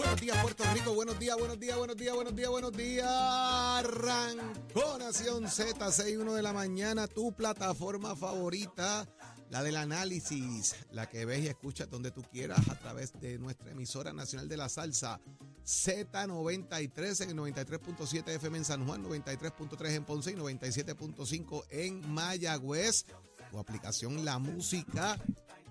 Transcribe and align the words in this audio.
Buenos 0.00 0.18
días, 0.18 0.38
Puerto 0.38 0.64
Rico. 0.72 0.94
Buenos 0.94 1.18
días, 1.18 1.36
buenos 1.36 1.60
días, 1.60 1.76
buenos 1.76 1.94
días, 1.94 2.14
buenos 2.14 2.34
días, 2.34 2.48
buenos 2.48 2.72
días. 2.72 3.06
Arrancó 3.06 4.96
Nación 4.98 5.46
Z, 5.46 5.76
6-1 5.78 6.32
de 6.32 6.40
la 6.40 6.54
mañana, 6.54 7.06
tu 7.06 7.34
plataforma 7.34 8.16
favorita, 8.16 9.06
la 9.50 9.62
del 9.62 9.76
análisis, 9.76 10.74
la 10.90 11.06
que 11.06 11.26
ves 11.26 11.40
y 11.40 11.48
escuchas 11.48 11.90
donde 11.90 12.10
tú 12.12 12.22
quieras 12.32 12.66
a 12.70 12.76
través 12.76 13.12
de 13.20 13.38
nuestra 13.38 13.72
emisora 13.72 14.14
nacional 14.14 14.48
de 14.48 14.56
la 14.56 14.70
salsa, 14.70 15.20
Z93 15.66 17.24
en 17.24 17.30
el 17.30 17.36
93.7 17.36 18.26
FM 18.26 18.56
en 18.56 18.64
San 18.64 18.86
Juan, 18.86 19.04
93.3 19.04 19.90
en 19.90 20.04
Ponce 20.06 20.30
y 20.30 20.34
97.5 20.34 21.64
en 21.68 22.10
Mayagüez. 22.10 23.04
Tu 23.50 23.58
aplicación 23.58 24.24
La 24.24 24.38
Música 24.38 25.18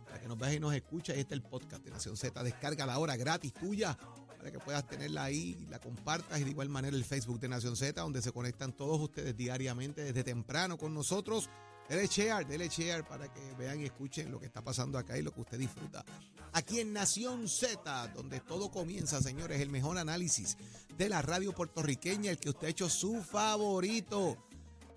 para 0.09 0.19
que 0.19 0.27
nos 0.27 0.37
veas 0.37 0.55
y 0.55 0.59
nos 0.59 0.73
escuches. 0.73 1.15
Ahí 1.15 1.21
está 1.21 1.35
el 1.35 1.43
podcast 1.43 1.83
de 1.83 1.91
Nación 1.91 2.17
Z. 2.17 2.43
Descarga 2.43 2.85
la 2.85 2.97
hora 2.97 3.15
gratis 3.15 3.53
tuya 3.53 3.95
para 4.37 4.51
que 4.51 4.59
puedas 4.59 4.87
tenerla 4.87 5.25
ahí, 5.25 5.67
la 5.69 5.79
compartas 5.79 6.39
y 6.39 6.45
de 6.45 6.49
igual 6.49 6.69
manera 6.69 6.97
el 6.97 7.05
Facebook 7.05 7.39
de 7.39 7.49
Nación 7.49 7.75
Z, 7.75 8.01
donde 8.01 8.21
se 8.21 8.31
conectan 8.31 8.71
todos 8.71 8.99
ustedes 8.99 9.35
diariamente 9.37 10.01
desde 10.03 10.23
temprano 10.23 10.77
con 10.77 10.93
nosotros. 10.93 11.49
Dele 11.87 12.07
share, 12.07 12.45
dele 12.45 12.69
share 12.69 13.03
para 13.03 13.31
que 13.31 13.53
vean 13.57 13.81
y 13.81 13.85
escuchen 13.85 14.31
lo 14.31 14.39
que 14.39 14.45
está 14.45 14.63
pasando 14.63 14.97
acá 14.97 15.17
y 15.17 15.23
lo 15.23 15.33
que 15.33 15.41
usted 15.41 15.57
disfruta. 15.57 16.05
Aquí 16.53 16.79
en 16.79 16.93
Nación 16.93 17.47
Z, 17.47 18.07
donde 18.15 18.39
todo 18.39 18.71
comienza, 18.71 19.21
señores, 19.21 19.59
el 19.59 19.69
mejor 19.69 19.97
análisis 19.97 20.57
de 20.97 21.09
la 21.09 21.21
radio 21.21 21.53
puertorriqueña, 21.53 22.31
el 22.31 22.37
que 22.37 22.49
usted 22.49 22.67
ha 22.67 22.71
hecho 22.71 22.89
su 22.89 23.21
favorito 23.21 24.37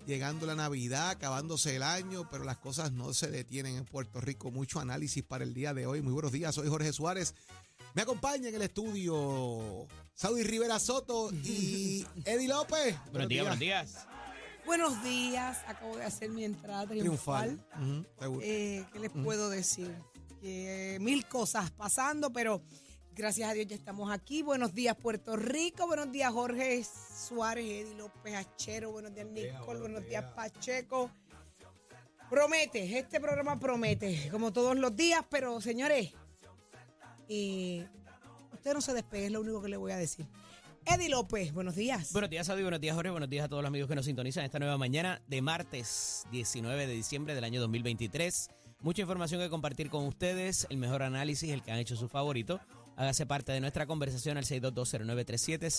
llegando 0.05 0.45
la 0.45 0.55
Navidad, 0.55 1.09
acabándose 1.09 1.75
el 1.75 1.83
año, 1.83 2.27
pero 2.29 2.43
las 2.43 2.57
cosas 2.57 2.91
no 2.91 3.13
se 3.13 3.29
detienen 3.29 3.77
en 3.77 3.85
Puerto 3.85 4.19
Rico. 4.21 4.51
Mucho 4.51 4.79
análisis 4.79 5.23
para 5.23 5.43
el 5.43 5.53
día 5.53 5.73
de 5.73 5.85
hoy. 5.85 6.01
Muy 6.01 6.13
buenos 6.13 6.31
días, 6.31 6.55
soy 6.55 6.67
Jorge 6.67 6.91
Suárez. 6.93 7.35
Me 7.93 8.01
acompaña 8.01 8.49
en 8.49 8.55
el 8.55 8.61
estudio 8.63 9.87
Saudi 10.13 10.43
Rivera 10.43 10.79
Soto 10.79 11.31
y 11.31 12.05
Eddie 12.25 12.47
López. 12.47 12.95
Buenos 13.11 13.29
días, 13.29 13.43
buenos 13.43 13.59
días. 13.59 14.07
Buenos 14.65 15.03
días, 15.03 15.57
acabo 15.67 15.97
de 15.97 16.05
hacer 16.05 16.29
mi 16.29 16.45
entrada 16.45 16.87
triunfal. 16.87 17.59
Triunfal. 17.73 18.07
Seguro. 18.19 18.41
Eh, 18.43 18.85
¿Qué 18.93 18.99
les 18.99 19.11
puedo 19.11 19.49
decir? 19.49 19.93
Que 20.41 20.97
mil 21.01 21.25
cosas 21.27 21.71
pasando, 21.71 22.31
pero 22.31 22.61
gracias 23.15 23.49
a 23.49 23.53
Dios 23.53 23.67
ya 23.67 23.75
estamos 23.75 24.11
aquí. 24.11 24.41
Buenos 24.41 24.73
días, 24.73 24.95
Puerto 24.95 25.35
Rico. 25.35 25.87
Buenos 25.87 26.11
días, 26.11 26.31
Jorge 26.31 26.83
Suárez, 26.83 27.65
Eddie 27.65 27.95
López 27.95 28.35
Achero. 28.35 28.91
Buenos 28.91 29.13
días, 29.13 29.27
Nicole. 29.27 29.79
Buenos 29.79 30.05
días, 30.05 30.23
Pacheco. 30.33 31.11
Promete, 32.29 32.97
este 32.97 33.19
programa 33.19 33.59
promete, 33.59 34.29
como 34.31 34.51
todos 34.51 34.75
los 34.77 34.95
días, 34.95 35.23
pero 35.29 35.61
señores, 35.61 36.13
y 37.27 37.83
usted 38.53 38.73
no 38.73 38.81
se 38.81 38.93
despegue, 38.93 39.27
es 39.27 39.31
lo 39.31 39.41
único 39.41 39.61
que 39.61 39.69
le 39.69 39.77
voy 39.77 39.91
a 39.91 39.97
decir. 39.97 40.25
Eddie 40.85 41.09
López, 41.09 41.53
buenos 41.53 41.75
días. 41.75 42.11
Buenos 42.11 42.29
días, 42.29 42.47
Saudi. 42.47 42.63
Buenos 42.63 42.81
días, 42.81 42.95
Jorge. 42.95 43.11
Buenos 43.11 43.29
días 43.29 43.45
a 43.45 43.47
todos 43.47 43.61
los 43.61 43.67
amigos 43.67 43.87
que 43.87 43.95
nos 43.95 44.05
sintonizan 44.05 44.43
esta 44.43 44.59
nueva 44.59 44.77
mañana 44.77 45.21
de 45.27 45.41
martes 45.41 46.25
19 46.31 46.87
de 46.87 46.93
diciembre 46.93 47.35
del 47.35 47.43
año 47.43 47.61
2023. 47.61 48.49
Mucha 48.81 49.01
información 49.01 49.39
que 49.39 49.49
compartir 49.49 49.89
con 49.89 50.05
ustedes, 50.05 50.67
el 50.69 50.77
mejor 50.77 51.03
análisis, 51.03 51.51
el 51.51 51.61
que 51.61 51.71
han 51.71 51.79
hecho 51.79 51.95
su 51.95 52.09
favorito. 52.09 52.59
Hágase 52.95 53.25
parte 53.25 53.51
de 53.51 53.59
nuestra 53.59 53.87
conversación 53.87 54.37
al 54.37 54.45
6220937, 54.45 55.69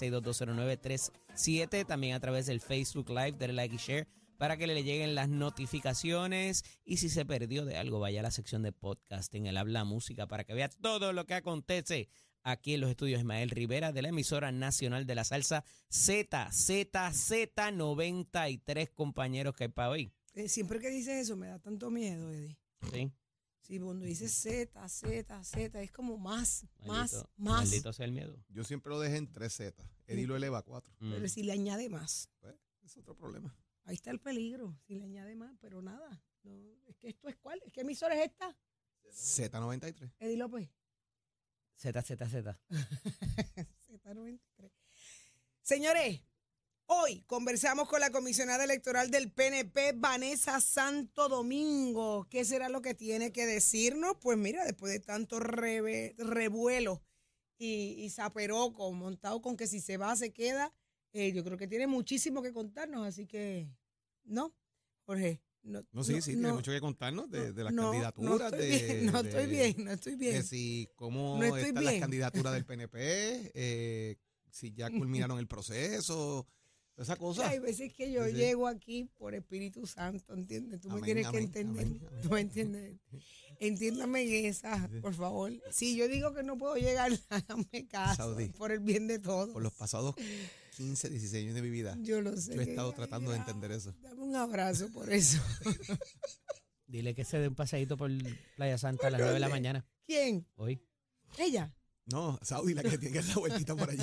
6220937, 1.37 1.87
también 1.87 2.15
a 2.15 2.21
través 2.21 2.47
del 2.47 2.61
Facebook 2.61 3.09
Live, 3.11 3.33
denle 3.33 3.55
like 3.55 3.75
y 3.75 3.79
share 3.79 4.09
para 4.37 4.57
que 4.57 4.67
le 4.67 4.83
lleguen 4.83 5.15
las 5.15 5.29
notificaciones. 5.29 6.65
Y 6.85 6.97
si 6.97 7.09
se 7.09 7.25
perdió 7.25 7.65
de 7.65 7.77
algo, 7.77 8.01
vaya 8.01 8.21
a 8.21 8.25
la 8.25 8.31
sección 8.31 8.63
de 8.63 8.73
podcast 8.73 9.35
en 9.35 9.47
el 9.47 9.57
Habla 9.57 9.85
Música 9.85 10.27
para 10.27 10.45
que 10.45 10.55
vea 10.55 10.69
todo 10.69 11.13
lo 11.13 11.25
que 11.25 11.35
acontece 11.35 12.09
aquí 12.43 12.75
en 12.75 12.81
los 12.81 12.91
estudios 12.91 13.21
Ismael 13.21 13.51
Rivera 13.51 13.93
de 13.93 14.03
la 14.03 14.09
emisora 14.09 14.53
nacional 14.53 15.07
de 15.07 15.15
la 15.15 15.25
salsa 15.25 15.65
Z, 15.89 16.51
Z, 16.53 17.11
Z93 17.11 18.91
compañeros 18.93 19.55
que 19.55 19.65
hay 19.65 19.71
para 19.71 19.91
hoy. 19.91 20.13
Eh, 20.35 20.49
siempre 20.49 20.81
que 20.81 20.91
dices 20.91 21.23
eso 21.23 21.37
me 21.37 21.47
da 21.47 21.59
tanto 21.59 21.91
miedo, 21.91 22.31
Eddie. 22.31 22.59
¿sí? 22.93 23.11
Sí, 23.67 23.79
cuando 23.81 24.05
dices 24.05 24.31
Z, 24.33 24.89
Z, 24.89 25.43
Z, 25.45 25.83
es 25.83 25.91
como 25.91 26.19
más, 26.19 26.67
más, 26.87 27.13
Maldito- 27.15 27.31
más. 27.37 27.61
Maldito 27.63 27.93
sea 27.95 28.05
el 28.05 28.13
miedo. 28.13 28.39
Yo 28.51 28.63
siempre 28.63 28.91
lo 28.91 29.01
dejé 29.01 29.17
en 29.17 29.33
3 29.33 29.53
Z. 29.55 29.91
Eddie 30.07 30.27
lo 30.27 30.37
eleva 30.37 30.59
a 30.59 30.63
4. 30.63 30.95
Mm. 31.01 31.13
Pero 31.13 31.29
si 31.29 31.43
le 31.43 31.53
añade 31.53 31.89
más, 31.89 32.29
Pues, 32.41 32.55
es 32.83 32.97
otro 32.99 33.17
problema. 33.17 33.57
ahí 33.85 33.95
está 33.95 34.11
el 34.11 34.21
peligro. 34.21 34.79
Si 34.87 34.95
le 34.97 35.05
añade 35.05 35.35
más, 35.35 35.57
pero 35.63 35.81
nada. 35.81 36.23
No, 36.43 36.53
es 36.87 36.97
que 36.99 37.09
esto 37.09 37.27
es 37.29 37.37
cuál, 37.37 37.59
¿qué 37.73 37.81
emisora 37.81 38.15
es 38.23 38.31
esta? 38.31 38.55
Z93. 39.11 40.13
Eddie 40.19 40.37
López. 40.37 40.69
Z, 41.77 42.03
Z, 42.03 42.29
Z. 42.29 42.61
Z93. 43.89 44.71
Señores, 45.63 46.21
hoy 46.87 47.23
conversamos 47.27 47.89
con 47.89 48.01
la 48.01 48.11
comisionada 48.11 48.65
electoral 48.65 49.11
del 49.11 49.31
PNP, 49.31 49.93
Vanessa 49.97 50.61
Santo 50.61 51.29
Domingo. 51.29 52.27
¿Qué 52.31 52.45
será 52.45 52.69
lo 52.69 52.83
que 52.83 52.95
tiene 52.95 53.33
que 53.33 53.47
decirnos? 53.47 54.17
Pues 54.21 54.39
mira, 54.39 54.65
después 54.65 54.93
de 54.93 55.01
tanto 55.01 55.41
reve- 55.41 56.15
revuelo 56.19 57.03
y, 57.59 57.95
y 58.05 58.11
zaperoco 58.11 58.93
montado 58.93 59.41
con 59.41 59.57
que 59.57 59.67
si 59.67 59.81
se 59.81 59.97
va, 59.97 60.15
se 60.17 60.33
queda, 60.33 60.73
eh, 61.13 61.33
yo 61.33 61.45
creo 61.45 61.57
que 61.57 61.69
tiene 61.69 61.87
muchísimo 61.87 62.43
que 62.43 62.53
contarnos, 62.53 63.07
así 63.07 63.27
que, 63.27 63.69
¿no? 64.25 64.55
Jorge. 65.07 65.41
No, 65.63 65.83
No, 65.93 66.05
sí, 66.05 66.21
sí, 66.21 66.33
tiene 66.33 66.53
mucho 66.53 66.73
que 66.73 66.81
contarnos 66.81 67.31
de, 67.31 67.53
de 67.55 67.65
las 67.65 67.73
no, 67.73 67.91
candidaturas. 67.91 68.53
No 68.53 68.59
estoy, 68.59 68.69
de, 68.69 68.87
bien, 68.87 69.07
no 69.07 69.21
estoy 69.21 69.47
bien, 69.47 69.75
no 69.85 69.93
estoy 69.93 70.15
bien. 70.17 70.35
de 70.35 70.43
si 70.43 70.89
cómo 70.95 71.39
No 71.39 71.57
están 71.57 71.83
las 71.85 71.95
candidaturas 71.95 72.53
del 72.53 72.65
PNP, 72.67 73.53
eh, 73.55 74.17
si 74.51 74.75
ya 74.75 74.91
culminaron 74.91 75.39
el 75.39 75.47
proceso, 75.49 76.47
esa 76.97 77.17
cosa. 77.17 77.49
Hay 77.49 77.59
veces 77.59 77.93
que 77.93 78.11
yo 78.13 78.25
Sí, 78.25 78.31
sí. 78.33 78.37
llego 78.37 78.69
aquí 78.69 79.05
por 79.19 79.35
Espíritu 79.35 79.87
Santo, 79.87 80.35
¿entiendes? 80.35 80.81
Tú 80.81 80.89
me 80.89 80.95
Amén, 80.95 81.05
tienes 81.05 81.29
que 81.29 81.39
entender. 81.39 81.85
amén, 81.87 82.01
amén. 82.09 82.23
¿Tú 82.23 82.29
me 82.31 82.41
entiendes? 82.41 82.97
Entiéndame 83.61 84.23
en 84.23 84.47
esa, 84.47 84.91
por 85.01 85.15
favor. 85.15 85.53
Si 85.71 85.97
yo 85.97 86.09
digo 86.09 86.35
que 86.35 86.43
no 86.43 86.59
puedo 86.59 86.75
llegar, 86.77 87.11
hágame 87.31 87.87
caso, 87.89 88.17
Saudí. 88.17 88.49
por 88.49 88.73
el 88.73 88.81
bien 88.81 89.07
de 89.07 89.19
todos. 89.19 89.51
Por 89.51 89.63
los 89.63 89.73
pasados 89.75 90.15
15, 90.77 91.09
16 91.09 91.45
años 91.45 91.55
de 91.55 91.63
mi 91.63 91.71
vida, 91.71 91.97
Yo 92.03 92.21
lo 92.21 92.37
sé. 92.37 92.55
yo 92.55 92.61
he 92.61 92.65
estado 92.71 92.93
tratando 92.93 93.31
de 93.31 93.39
entender 93.39 93.71
eso. 93.73 93.95
Dame 94.03 94.23
un 94.23 94.35
abrazo 94.37 94.91
por 94.93 95.13
eso. 95.13 95.41
Dile 96.87 97.15
que 97.15 97.25
se 97.25 97.39
dé 97.39 97.49
un 97.49 97.55
paseíto 97.55 97.97
por 97.97 98.11
Playa 98.57 98.77
Santa 98.79 99.07
a 99.07 99.11
las 99.11 99.21
9 99.21 99.35
de 99.35 99.41
la 99.41 99.49
mañana. 99.49 99.87
¿Quién? 100.07 100.47
Hoy. 100.57 100.81
Ella. 101.39 101.75
No, 102.07 102.39
Saudi, 102.43 102.75
la 102.75 102.83
que 102.83 102.99
tiene 102.99 103.13
que 103.15 103.21
dar 103.21 103.29
la 103.29 103.35
vueltita 103.37 103.75
por 103.75 103.89
allí. 103.91 104.03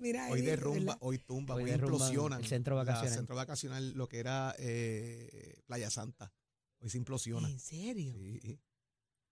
Mira, 0.00 0.28
Hoy 0.30 0.40
derrumba, 0.40 0.96
hoy 1.00 1.18
tumba, 1.18 1.54
Hoy 1.54 1.64
hoy, 1.64 1.70
derrumban 1.70 2.00
implosionan. 2.00 2.40
el 2.40 2.46
centro 2.46 2.74
vacacional. 2.76 3.14
centro 3.14 3.36
vacacional, 3.36 3.92
lo 3.92 4.08
que 4.08 4.18
era 4.18 4.54
eh, 4.58 5.60
Playa 5.66 5.90
Santa. 5.90 6.32
Hoy 6.80 6.88
se 6.90 6.96
implosiona. 6.98 7.48
¿En 7.50 7.60
serio? 7.60 8.14
Sí. 8.14 8.58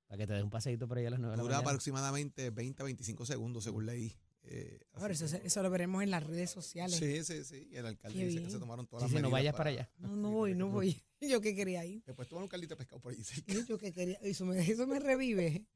Para 0.06 0.18
que 0.18 0.26
te 0.26 0.32
dé 0.34 0.42
un 0.42 0.50
paseíto 0.50 0.86
por 0.86 0.98
allá 0.98 1.08
a 1.08 1.10
las 1.12 1.20
9 1.20 1.32
de 1.32 1.36
la 1.38 1.42
Dura 1.42 1.54
mañana. 1.56 1.70
aproximadamente 1.70 2.50
20 2.50 2.82
a 2.82 2.84
25 2.84 3.26
segundos, 3.26 3.64
según 3.64 3.86
leí. 3.86 4.14
Eh, 4.42 4.80
Ahora, 4.92 5.12
eso, 5.12 5.26
que- 5.26 5.46
eso 5.46 5.62
lo 5.62 5.68
veremos 5.70 6.02
en 6.02 6.10
las 6.10 6.22
redes 6.22 6.50
sociales. 6.50 6.96
Sí, 6.96 7.22
sí, 7.24 7.44
sí. 7.44 7.68
Y 7.70 7.76
el 7.76 7.84
alcalde 7.86 8.24
dice 8.26 8.42
que 8.42 8.50
se 8.50 8.58
tomaron 8.58 8.86
todas 8.86 9.08
Sí, 9.08 9.14
las 9.14 9.20
sí, 9.20 9.22
no 9.22 9.30
vayas 9.30 9.54
para 9.54 9.70
allá. 9.70 9.90
No, 9.98 10.16
no 10.16 10.30
voy, 10.30 10.54
no 10.54 10.68
voy. 10.70 10.96
Yo 11.20 11.40
que 11.40 11.54
quería 11.54 11.84
ir. 11.84 12.02
Después 12.06 12.28
tomar 12.28 12.44
un 12.44 12.48
caldito 12.48 12.74
de 12.74 12.78
pescado 12.78 13.00
por 13.00 13.12
allí 13.12 13.24
cerca. 13.24 13.52
Yo 13.66 13.76
que 13.78 13.92
quería. 13.92 14.18
Eso 14.22 14.44
me, 14.46 14.58
eso 14.60 14.86
me 14.86 14.98
revive. 15.00 15.66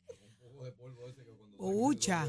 Pucha. 1.59 2.27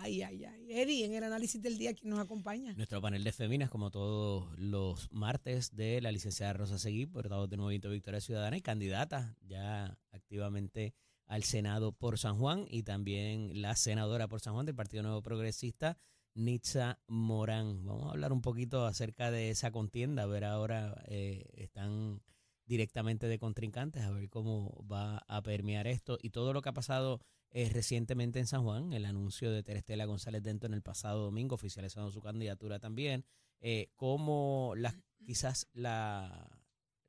Ay, 0.00 0.22
ay, 0.22 0.44
ay. 0.44 0.66
Eddie, 0.70 1.04
en 1.06 1.14
el 1.14 1.24
análisis 1.24 1.60
del 1.60 1.76
día, 1.76 1.92
¿quién 1.92 2.10
nos 2.10 2.20
acompaña? 2.20 2.72
Nuestro 2.74 3.00
panel 3.02 3.24
de 3.24 3.32
féminas, 3.32 3.68
como 3.68 3.90
todos 3.90 4.56
los 4.56 5.10
martes, 5.10 5.74
de 5.74 6.00
la 6.00 6.12
licenciada 6.12 6.52
Rosa 6.52 6.78
Seguí, 6.78 7.06
portavoz 7.06 7.50
de 7.50 7.56
Movimiento 7.56 7.90
Victoria 7.90 8.20
Ciudadana 8.20 8.56
y 8.56 8.62
candidata 8.62 9.36
ya 9.42 9.98
activamente 10.12 10.94
al 11.26 11.42
Senado 11.42 11.90
por 11.90 12.16
San 12.16 12.38
Juan 12.38 12.64
y 12.68 12.84
también 12.84 13.60
la 13.60 13.74
senadora 13.74 14.28
por 14.28 14.40
San 14.40 14.54
Juan 14.54 14.66
del 14.66 14.76
Partido 14.76 15.02
Nuevo 15.02 15.20
Progresista, 15.20 15.98
Nitza 16.34 17.00
Morán. 17.08 17.84
Vamos 17.84 18.06
a 18.06 18.10
hablar 18.10 18.32
un 18.32 18.40
poquito 18.40 18.86
acerca 18.86 19.32
de 19.32 19.50
esa 19.50 19.72
contienda, 19.72 20.22
a 20.22 20.26
ver 20.26 20.44
ahora 20.44 21.02
eh, 21.08 21.44
están 21.54 22.22
directamente 22.66 23.26
de 23.26 23.38
contrincantes, 23.40 24.04
a 24.04 24.12
ver 24.12 24.28
cómo 24.28 24.86
va 24.90 25.24
a 25.26 25.42
permear 25.42 25.88
esto 25.88 26.18
y 26.22 26.30
todo 26.30 26.52
lo 26.52 26.62
que 26.62 26.68
ha 26.68 26.74
pasado 26.74 27.20
eh, 27.50 27.70
recientemente 27.72 28.38
en 28.38 28.46
San 28.46 28.62
Juan, 28.62 28.92
el 28.92 29.04
anuncio 29.06 29.50
de 29.50 29.62
Terestela 29.62 30.04
González 30.04 30.42
Dento 30.42 30.66
en 30.66 30.74
el 30.74 30.82
pasado 30.82 31.22
domingo, 31.22 31.54
oficializando 31.54 32.10
su 32.10 32.20
candidatura 32.20 32.78
también, 32.78 33.24
eh, 33.60 33.90
cómo 33.96 34.74
las, 34.76 34.94
quizás 35.24 35.66
la, 35.72 36.60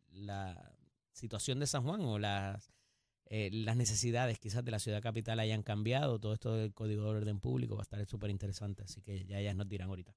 la 0.07 0.75
situación 1.11 1.59
de 1.59 1.67
San 1.67 1.83
Juan 1.83 2.01
o 2.01 2.19
las, 2.19 2.71
eh, 3.25 3.49
las 3.51 3.75
necesidades 3.75 4.39
quizás 4.39 4.63
de 4.63 4.71
la 4.71 4.79
ciudad 4.79 5.01
capital 5.01 5.39
hayan 5.39 5.61
cambiado, 5.61 6.19
todo 6.19 6.33
esto 6.33 6.55
del 6.55 6.73
Código 6.73 7.03
de 7.03 7.19
Orden 7.19 7.39
Público 7.39 7.75
va 7.75 7.81
a 7.81 7.83
estar 7.83 8.05
súper 8.05 8.29
interesante, 8.29 8.83
así 8.83 9.01
que 9.01 9.25
ya 9.25 9.39
ellas 9.39 9.55
nos 9.55 9.67
dirán 9.67 9.89
ahorita. 9.89 10.15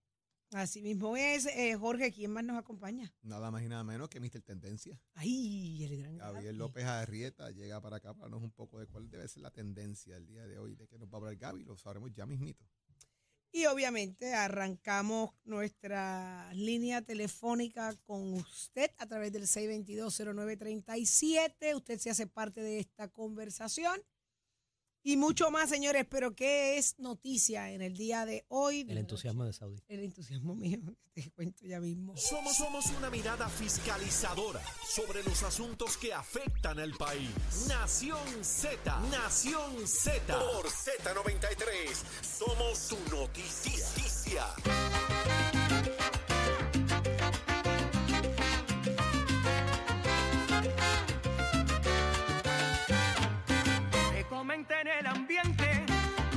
Así 0.52 0.82
mismo 0.82 1.16
es. 1.16 1.46
Eh, 1.46 1.76
Jorge, 1.76 2.12
¿quién 2.12 2.30
más 2.30 2.44
nos 2.44 2.58
acompaña? 2.58 3.10
Nada 3.22 3.50
más 3.50 3.62
y 3.62 3.68
nada 3.68 3.84
menos 3.84 4.10
que 4.10 4.20
Mr. 4.20 4.42
Tendencia. 4.42 5.00
Ay, 5.14 5.84
el 5.84 5.98
gran 5.98 6.18
Gabriel 6.18 6.46
Gaby. 6.46 6.58
López 6.58 6.84
Arrieta 6.84 7.50
llega 7.50 7.80
para 7.80 7.96
acá 7.96 8.12
para 8.12 8.26
hablarnos 8.26 8.42
un 8.42 8.52
poco 8.52 8.78
de 8.78 8.86
cuál 8.86 9.08
debe 9.08 9.26
ser 9.28 9.42
la 9.42 9.50
tendencia 9.50 10.14
del 10.14 10.26
día 10.26 10.46
de 10.46 10.58
hoy, 10.58 10.74
de 10.74 10.86
qué 10.86 10.98
nos 10.98 11.08
va 11.08 11.14
a 11.14 11.16
hablar 11.16 11.36
Gaby, 11.36 11.64
lo 11.64 11.78
sabremos 11.78 12.12
ya 12.12 12.26
mismito. 12.26 12.66
Y 13.54 13.66
obviamente 13.66 14.32
arrancamos 14.32 15.34
nuestra 15.44 16.50
línea 16.54 17.02
telefónica 17.02 17.94
con 18.06 18.32
usted 18.32 18.90
a 18.96 19.06
través 19.06 19.30
del 19.30 19.42
622-0937. 19.42 21.76
Usted 21.76 21.98
se 21.98 22.08
hace 22.08 22.26
parte 22.26 22.62
de 22.62 22.78
esta 22.78 23.08
conversación. 23.08 24.00
Y 25.04 25.16
mucho 25.16 25.50
más, 25.50 25.68
señores, 25.68 26.06
pero 26.08 26.34
¿qué 26.34 26.78
es 26.78 26.98
noticia 26.98 27.70
en 27.72 27.82
el 27.82 27.96
día 27.96 28.24
de 28.24 28.44
hoy? 28.48 28.86
El 28.88 28.98
entusiasmo 28.98 29.44
de 29.44 29.52
Saudi. 29.52 29.82
El 29.88 30.00
entusiasmo 30.00 30.54
mío, 30.54 30.78
te 31.12 31.28
cuento 31.32 31.66
ya 31.66 31.80
mismo. 31.80 32.16
Somos, 32.16 32.56
somos 32.56 32.86
una 32.98 33.10
mirada 33.10 33.48
fiscalizadora 33.48 34.62
sobre 34.88 35.24
los 35.24 35.42
asuntos 35.42 35.96
que 35.96 36.14
afectan 36.14 36.78
al 36.78 36.92
país. 36.92 37.30
Nación 37.66 38.44
Z, 38.44 39.00
Nación 39.10 39.86
Z. 39.88 40.38
Por 40.38 40.66
Z93, 40.66 41.94
somos 42.22 42.78
su 42.78 42.98
noticia. 43.10 44.46
Comenten 54.82 54.98
el 54.98 55.06
ambiente, 55.06 55.84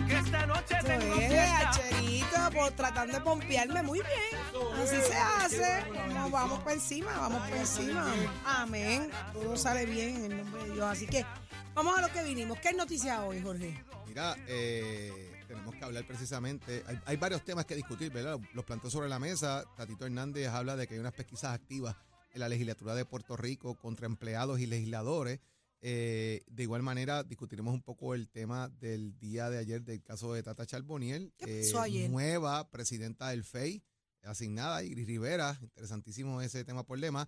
que 0.07 0.18
esta 0.18 0.45
noche 0.45 0.75
tengo 0.86 1.15
Pues, 1.15 1.27
fiesta. 1.27 1.69
Acherito, 1.69 2.51
por 2.53 2.71
tratando 2.71 3.13
de 3.13 3.21
pompearme 3.21 3.83
muy 3.83 4.00
bien. 4.00 4.42
Así 4.81 4.95
se 5.01 5.15
hace. 5.15 5.83
Vamos, 6.13 6.31
vamos 6.31 6.59
por 6.59 6.71
encima, 6.71 7.12
vamos 7.18 7.47
por 7.47 7.57
encima. 7.57 8.13
Amén. 8.45 9.09
Todo 9.33 9.57
sale 9.57 9.86
bien 9.86 10.25
en 10.25 10.31
el 10.31 10.38
nombre 10.38 10.63
de 10.63 10.74
Dios. 10.74 10.86
Así 10.86 11.07
que 11.07 11.25
vamos 11.74 11.97
a 11.97 12.01
lo 12.01 12.09
que 12.12 12.24
vinimos. 12.24 12.59
¿Qué 12.59 12.69
es 12.69 12.75
noticia 12.75 13.24
hoy, 13.24 13.42
Jorge? 13.42 13.83
Mira, 14.07 14.36
eh, 14.48 15.44
tenemos 15.48 15.75
que 15.75 15.83
hablar 15.83 16.06
precisamente, 16.06 16.83
hay, 16.88 17.00
hay 17.06 17.18
varios 17.18 17.44
temas 17.44 17.65
que 17.65 17.75
discutir, 17.75 18.12
¿verdad? 18.12 18.39
Los 18.53 18.65
planteó 18.65 18.89
sobre 18.89 19.09
la 19.09 19.19
mesa. 19.19 19.63
Tatito 19.75 20.06
Hernández 20.06 20.48
habla 20.50 20.75
de 20.75 20.88
que 20.88 20.94
hay 20.94 21.00
unas 21.00 21.13
pesquisas 21.13 21.53
activas 21.53 21.95
en 22.33 22.41
la 22.41 22.50
legislatura 22.50 22.94
de 22.95 23.06
Puerto 23.06 23.36
Rico 23.38 23.75
contra 23.75 24.06
empleados 24.06 24.59
y 24.59 24.68
legisladores. 24.68 25.39
Eh, 25.81 26.44
de 26.48 26.63
igual 26.63 26.81
manera, 26.81 27.24
discutiremos 27.24 27.74
un 27.74 27.81
poco 27.83 28.16
el 28.16 28.27
tema 28.30 28.69
del 28.69 29.18
día 29.19 29.50
de 29.50 29.57
ayer 29.60 29.83
del 29.83 30.01
caso 30.01 30.33
de 30.33 30.42
Tata 30.42 30.66
Charboniel, 30.66 31.33
¿Qué 31.38 31.62
pasó 31.63 31.81
ayer? 31.81 32.10
nueva 32.10 32.69
presidenta 32.72 33.30
del 33.30 33.44
FEI, 33.44 33.83
asignada, 34.24 34.83
Iris 34.83 35.06
Rivera, 35.06 35.57
interesantísimo 35.62 36.42
ese 36.42 36.66
tema 36.66 36.83
por 36.83 36.98
lema, 36.98 37.27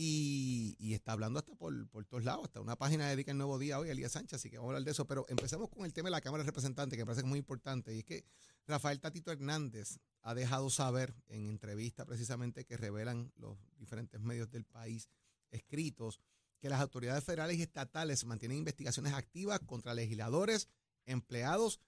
y, 0.00 0.76
y 0.78 0.94
está 0.94 1.10
hablando 1.12 1.40
hasta 1.40 1.54
por, 1.56 1.88
por 1.88 2.04
todos 2.06 2.24
lados, 2.24 2.44
hasta 2.44 2.60
una 2.60 2.76
página 2.76 3.08
dedica 3.08 3.32
el 3.32 3.36
nuevo 3.36 3.58
día 3.58 3.80
hoy 3.80 3.88
a 3.88 3.92
Elías 3.92 4.12
Sánchez, 4.12 4.34
así 4.34 4.48
que 4.48 4.56
vamos 4.56 4.68
a 4.68 4.72
hablar 4.74 4.84
de 4.84 4.92
eso, 4.92 5.06
pero 5.06 5.26
empecemos 5.28 5.68
con 5.68 5.84
el 5.84 5.92
tema 5.92 6.06
de 6.06 6.12
la 6.12 6.20
Cámara 6.20 6.44
de 6.44 6.46
Representantes, 6.46 6.96
que 6.96 7.02
me 7.02 7.06
parece 7.06 7.22
que 7.22 7.26
es 7.26 7.28
muy 7.28 7.40
importante, 7.40 7.94
y 7.94 7.98
es 7.98 8.04
que 8.04 8.24
Rafael 8.66 9.00
Tatito 9.00 9.32
Hernández 9.32 9.98
ha 10.22 10.34
dejado 10.34 10.70
saber 10.70 11.14
en 11.26 11.48
entrevistas 11.48 12.06
precisamente 12.06 12.64
que 12.64 12.76
revelan 12.76 13.32
los 13.36 13.58
diferentes 13.76 14.20
medios 14.20 14.48
del 14.50 14.64
país 14.64 15.08
escritos 15.50 16.20
que 16.60 16.68
las 16.68 16.80
autoridades 16.80 17.24
federales 17.24 17.58
y 17.58 17.62
estatales 17.62 18.24
mantienen 18.24 18.58
investigaciones 18.58 19.14
activas 19.14 19.60
contra 19.60 19.94
legisladores, 19.94 20.68
empleados 21.06 21.80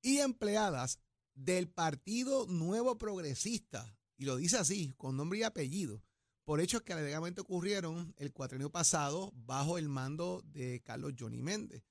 y 0.00 0.18
empleadas 0.18 0.98
del 1.34 1.68
Partido 1.68 2.46
Nuevo 2.46 2.98
Progresista. 2.98 3.96
Y 4.16 4.24
lo 4.24 4.36
dice 4.36 4.58
así, 4.58 4.92
con 4.96 5.16
nombre 5.16 5.40
y 5.40 5.42
apellido, 5.42 6.02
por 6.44 6.60
hechos 6.60 6.82
que 6.82 6.92
alegadamente 6.92 7.40
ocurrieron 7.40 8.14
el 8.18 8.32
cuatrenio 8.32 8.70
pasado 8.70 9.32
bajo 9.34 9.78
el 9.78 9.88
mando 9.88 10.42
de 10.44 10.82
Carlos 10.82 11.14
Johnny 11.18 11.42
Méndez. 11.42 11.84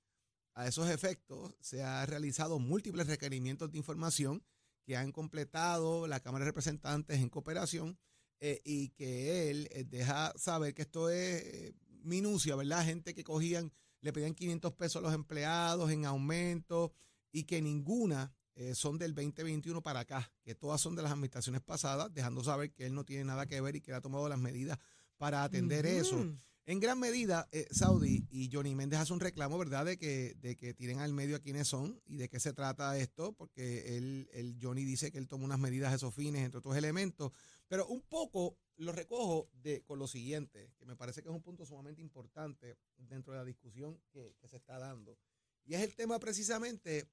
A 0.54 0.68
esos 0.68 0.90
efectos, 0.90 1.56
se 1.62 1.84
han 1.84 2.08
realizado 2.08 2.60
múltiples 2.60 3.08
requerimientos 3.08 3.72
de 3.72 3.78
información 3.78 4.44
que 4.84 4.98
han 4.98 5.12
completado 5.12 6.08
la 6.08 6.20
Cámara 6.20 6.44
de 6.44 6.52
Representantes 6.52 7.20
en 7.20 7.30
cooperación 7.30 7.98
eh, 8.40 8.62
y 8.66 8.90
que 8.90 9.50
él 9.50 9.70
eh, 9.72 9.86
deja 9.86 10.34
saber 10.36 10.74
que 10.74 10.82
esto 10.82 11.10
es 11.10 11.44
eh, 11.44 11.74
minucia, 12.04 12.56
¿verdad? 12.56 12.86
Gente 12.86 13.14
que 13.14 13.24
cogían, 13.24 13.72
le 14.02 14.14
pedían 14.14 14.34
500 14.34 14.74
pesos 14.74 14.98
a 14.98 15.02
los 15.02 15.14
empleados 15.14 15.92
en 15.92 16.06
aumento 16.06 16.94
y 17.32 17.44
que 17.44 17.62
ninguna 17.62 18.34
eh, 18.56 18.76
son 18.76 18.98
del 18.98 19.16
2021 19.16 19.82
para 19.82 20.02
acá, 20.02 20.32
que 20.44 20.56
todas 20.56 20.82
son 20.82 20.96
de 20.96 21.04
las 21.04 21.12
administraciones 21.12 21.62
pasadas, 21.62 22.14
dejando 22.14 22.44
saber 22.44 22.72
que 22.72 22.86
él 22.86 22.94
no 22.94 23.06
tiene 23.06 23.24
nada 23.26 23.46
que 23.46 23.62
ver 23.62 23.76
y 23.76 23.82
que 23.82 23.94
ha 23.94 24.02
tomado 24.02 24.28
las 24.28 24.40
medidas 24.40 24.78
para 25.18 25.44
atender 25.44 25.86
eso. 25.86 26.26
En 26.66 26.80
gran 26.80 27.00
medida, 27.00 27.50
eh, 27.52 27.68
Saudi 27.72 28.28
y 28.30 28.50
Johnny 28.52 28.76
Méndez 28.76 29.00
hace 29.00 29.14
un 29.14 29.20
reclamo, 29.20 29.58
¿verdad?, 29.58 29.84
de 29.84 29.98
que, 29.98 30.36
de 30.36 30.56
que 30.56 30.76
tiren 30.76 31.00
al 31.00 31.12
medio 31.12 31.36
a 31.36 31.40
quienes 31.40 31.68
son 31.68 32.00
y 32.06 32.18
de 32.18 32.30
qué 32.30 32.40
se 32.40 32.54
trata 32.54 32.98
esto, 33.00 33.34
porque 33.34 33.98
él, 33.98 34.30
él, 34.32 34.60
Johnny 34.62 34.86
dice 34.86 35.12
que 35.12 35.18
él 35.18 35.28
toma 35.28 35.46
unas 35.46 35.58
medidas 35.58 35.92
a 35.92 35.96
esos 35.96 36.14
fines, 36.14 36.46
entre 36.46 36.60
otros 36.60 36.78
elementos, 36.78 37.32
pero 37.68 37.88
un 37.88 38.02
poco 38.02 38.60
lo 38.78 38.92
recojo 38.92 39.50
de, 39.54 39.82
con 39.82 39.98
lo 39.98 40.08
siguiente, 40.08 40.72
que 40.78 40.86
me 40.86 40.96
parece 40.96 41.24
que 41.24 41.30
es 41.30 41.36
un 41.36 41.42
punto 41.42 41.66
sumamente 41.66 42.02
importante 42.02 42.78
dentro 42.96 43.34
de 43.34 43.40
la 43.40 43.46
discusión 43.46 44.00
que, 44.12 44.36
se 44.48 44.58
está 44.58 44.78
dando, 44.78 45.18
y 45.66 45.74
es 45.74 45.82
el 45.82 45.96
tema 45.96 46.20
precisamente 46.20 47.10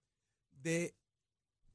de 0.50 0.95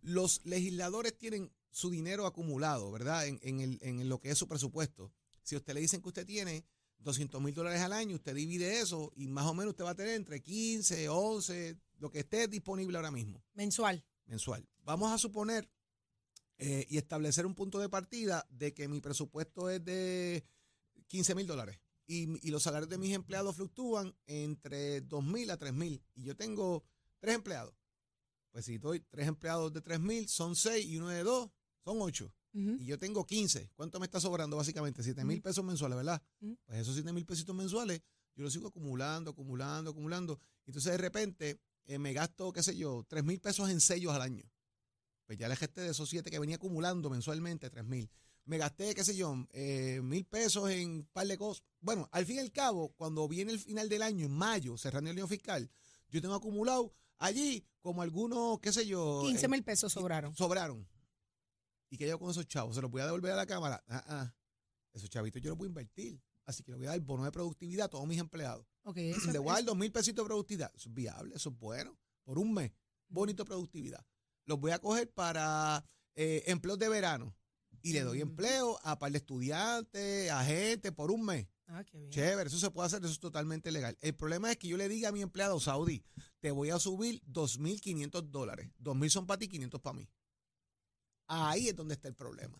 los 0.02 0.46
legisladores 0.46 1.18
tienen 1.18 1.52
su 1.72 1.90
dinero 1.90 2.28
acumulado, 2.28 2.92
¿verdad?, 2.92 3.26
en, 3.26 3.40
en, 3.42 3.62
el, 3.62 3.80
en 3.82 4.08
lo 4.10 4.20
que 4.20 4.30
es 4.30 4.38
su 4.38 4.48
presupuesto. 4.48 5.12
Si 5.42 5.56
usted 5.56 5.74
le 5.74 5.82
dicen 5.82 6.02
que 6.04 6.10
usted 6.10 6.26
tiene 6.26 6.66
200 7.04 7.42
mil 7.42 7.54
dólares 7.54 7.82
al 7.82 7.94
año, 7.94 8.16
usted 8.16 8.34
divide 8.36 8.80
eso 8.80 9.12
y 9.16 9.28
más 9.28 9.46
o 9.46 9.54
menos 9.54 9.72
usted 9.72 9.84
va 9.86 9.92
a 9.92 9.96
tener 9.96 10.16
entre 10.16 10.42
15, 10.42 11.10
11, 11.10 11.78
lo 12.00 12.10
que 12.10 12.20
esté 12.20 12.48
disponible 12.48 12.98
ahora 12.98 13.12
mismo, 13.12 13.44
Mensual. 13.54 14.04
mensual. 14.26 14.68
Vamos 14.84 15.12
a 15.12 15.18
suponer 15.18 15.70
eh, 16.58 16.86
y 16.90 16.98
establecer 16.98 17.46
un 17.46 17.56
punto 17.56 17.80
de 17.80 17.90
partida 17.90 18.46
de 18.50 18.74
que 18.74 18.88
mi 18.88 19.02
presupuesto 19.02 19.70
es 19.70 19.84
de 19.84 20.46
15 21.08 21.36
mil 21.36 21.48
dólares 21.48 21.80
y, 22.08 22.48
y 22.48 22.52
los 22.52 22.64
salarios 22.64 22.90
de 22.90 22.98
mis 22.98 23.14
empleados 23.14 23.56
fluctúan 23.56 24.16
entre 24.26 25.02
2 25.02 25.24
mil 25.24 25.52
a 25.52 25.58
3 25.58 25.74
mil 25.74 26.04
y 26.16 26.24
yo 26.24 26.36
tengo 26.36 26.84
tres 27.20 27.36
empleados. 27.36 27.74
Pues 28.52 28.66
si 28.66 28.78
doy 28.78 29.00
tres 29.00 29.28
empleados 29.28 29.74
de 29.74 29.82
3 29.82 30.00
mil, 30.00 30.30
son 30.30 30.56
6 30.56 30.86
y 30.86 30.98
uno 30.98 31.10
de 31.10 31.24
2, 31.24 31.50
son 31.84 32.02
8 32.02 32.32
Y 32.54 32.86
yo 32.86 33.00
tengo 33.00 33.26
15, 33.26 33.72
¿cuánto 33.76 34.00
me 34.00 34.06
está 34.06 34.20
sobrando 34.20 34.58
básicamente? 34.58 35.02
7 35.02 35.26
mil 35.26 35.38
Ujú. 35.38 35.44
pesos 35.44 35.66
mensuales, 35.66 35.98
¿verdad? 35.98 36.22
Ujú. 36.40 36.56
Pues 36.66 36.80
esos 36.80 36.94
7 36.94 37.12
mil 37.12 37.26
pesitos 37.26 37.56
mensuales, 37.56 38.02
yo 38.36 38.44
los 38.44 38.54
sigo 38.54 38.68
acumulando, 38.68 39.32
acumulando, 39.32 39.92
acumulando. 39.92 40.40
Entonces 40.66 40.92
de 40.92 40.98
repente 40.98 41.60
eh, 41.86 41.98
me 41.98 42.14
gasto, 42.14 42.54
qué 42.54 42.62
sé 42.62 42.78
yo, 42.78 43.06
3 43.08 43.24
mil 43.24 43.40
pesos 43.40 43.70
en 43.70 43.82
sellos 43.82 44.14
al 44.14 44.22
año. 44.22 44.44
Pues 45.26 45.40
ya 45.40 45.48
le 45.48 45.56
gesté 45.56 45.82
de 45.82 45.90
esos 45.92 46.10
7 46.10 46.30
que 46.30 46.40
venía 46.40 46.58
acumulando 46.58 47.10
mensualmente, 47.10 47.70
3 47.70 47.86
mil. 47.86 48.10
Me 48.46 48.58
gasté, 48.58 48.94
qué 48.94 49.04
sé 49.04 49.16
yo, 49.16 49.48
eh, 49.52 50.02
mil 50.04 50.26
pesos 50.26 50.70
en 50.70 50.90
un 50.90 51.06
par 51.12 51.26
de 51.26 51.38
cosas. 51.38 51.64
Bueno, 51.80 52.10
al 52.12 52.26
fin 52.26 52.36
y 52.36 52.40
al 52.40 52.52
cabo, 52.52 52.90
cuando 52.98 53.28
viene 53.28 53.52
el 53.52 53.60
final 53.60 53.88
del 53.88 54.02
año, 54.02 54.26
en 54.26 54.34
mayo, 54.34 54.78
cerrando 54.78 55.10
el 55.10 55.18
año 55.18 55.28
fiscal, 55.28 55.72
yo 56.10 56.22
tengo 56.22 56.36
acumulado 56.36 56.94
allí 57.20 57.66
como 57.82 58.02
algunos, 58.02 58.60
qué 58.60 58.74
sé 58.74 58.86
yo. 58.86 59.22
15 59.24 59.46
eh, 59.46 59.50
mil 59.50 59.64
pesos 59.64 59.94
sobraron. 59.94 60.36
sobraron. 60.36 60.88
¿Y 61.94 61.98
qué 61.98 62.08
yo 62.08 62.18
con 62.18 62.32
esos 62.32 62.48
chavos? 62.48 62.74
¿Se 62.74 62.82
los 62.82 62.90
voy 62.90 63.02
a 63.02 63.06
devolver 63.06 63.34
a 63.34 63.36
la 63.36 63.46
Cámara? 63.46 63.84
Ah, 63.88 64.04
ah. 64.08 64.36
Esos 64.94 65.12
chavitos 65.12 65.40
yo 65.40 65.50
los 65.52 65.58
voy 65.60 65.68
a 65.68 65.70
invertir. 65.70 66.20
Así 66.44 66.64
que 66.64 66.72
le 66.72 66.78
voy 66.80 66.88
a 66.88 66.90
dar 66.90 67.00
bono 67.02 67.24
de 67.24 67.32
productividad 67.32 67.86
a 67.86 67.90
todos 67.90 68.08
mis 68.08 68.18
empleados. 68.18 68.66
Ok, 68.82 68.98
eso, 68.98 69.32
Le 69.32 69.38
voy 69.38 69.52
a 69.52 69.54
dar 69.54 69.66
dos 69.66 69.78
mil 69.78 69.92
pesitos 69.92 70.26
de 70.26 70.28
productividad. 70.28 70.72
Eso 70.76 70.90
es 70.90 70.96
viable, 70.96 71.36
eso 71.36 71.52
es 71.52 71.60
bueno. 71.60 71.96
Por 72.24 72.40
un 72.40 72.52
mes. 72.52 72.72
Bonito 73.10 73.46
productividad. 73.46 74.04
Los 74.46 74.60
voy 74.60 74.72
a 74.72 74.80
coger 74.80 75.14
para 75.14 75.86
eh, 76.16 76.42
empleos 76.48 76.80
de 76.80 76.90
verano. 76.90 77.38
Y 77.84 77.94
le 77.94 78.02
doy 78.02 78.24
Ujú. 78.24 78.32
empleo 78.32 78.80
a 78.82 78.98
par 78.98 79.12
de 79.12 79.20
estudiantes, 79.20 80.32
a 80.32 80.44
gente, 80.44 80.92
por 80.92 81.12
un 81.12 81.24
mes. 81.24 81.48
Ah, 81.68 81.84
qué 81.84 82.00
bien. 82.00 82.10
Chévere, 82.10 82.48
eso 82.48 82.58
se 82.58 82.72
puede 82.72 82.88
hacer, 82.88 83.04
eso 83.04 83.14
es 83.14 83.20
totalmente 83.20 83.72
legal. 83.72 83.96
El 84.02 84.16
problema 84.16 84.50
es 84.52 84.58
que 84.58 84.68
yo 84.68 84.78
le 84.78 84.90
diga 84.90 85.10
a 85.10 85.12
mi 85.12 85.22
empleado 85.22 85.60
Saudí, 85.60 86.04
te 86.40 86.50
voy 86.50 86.72
a 86.72 86.80
subir 86.80 87.22
2.500 87.26 88.32
dólares. 88.32 88.72
2.000 88.80 89.10
son 89.12 89.28
para 89.28 89.38
ti, 89.38 89.48
500 89.48 89.80
para 89.80 89.94
mí. 89.96 90.10
Ahí 91.28 91.70
es 91.70 91.76
donde 91.76 91.96
está 91.96 92.08
el 92.08 92.16
problema. 92.16 92.60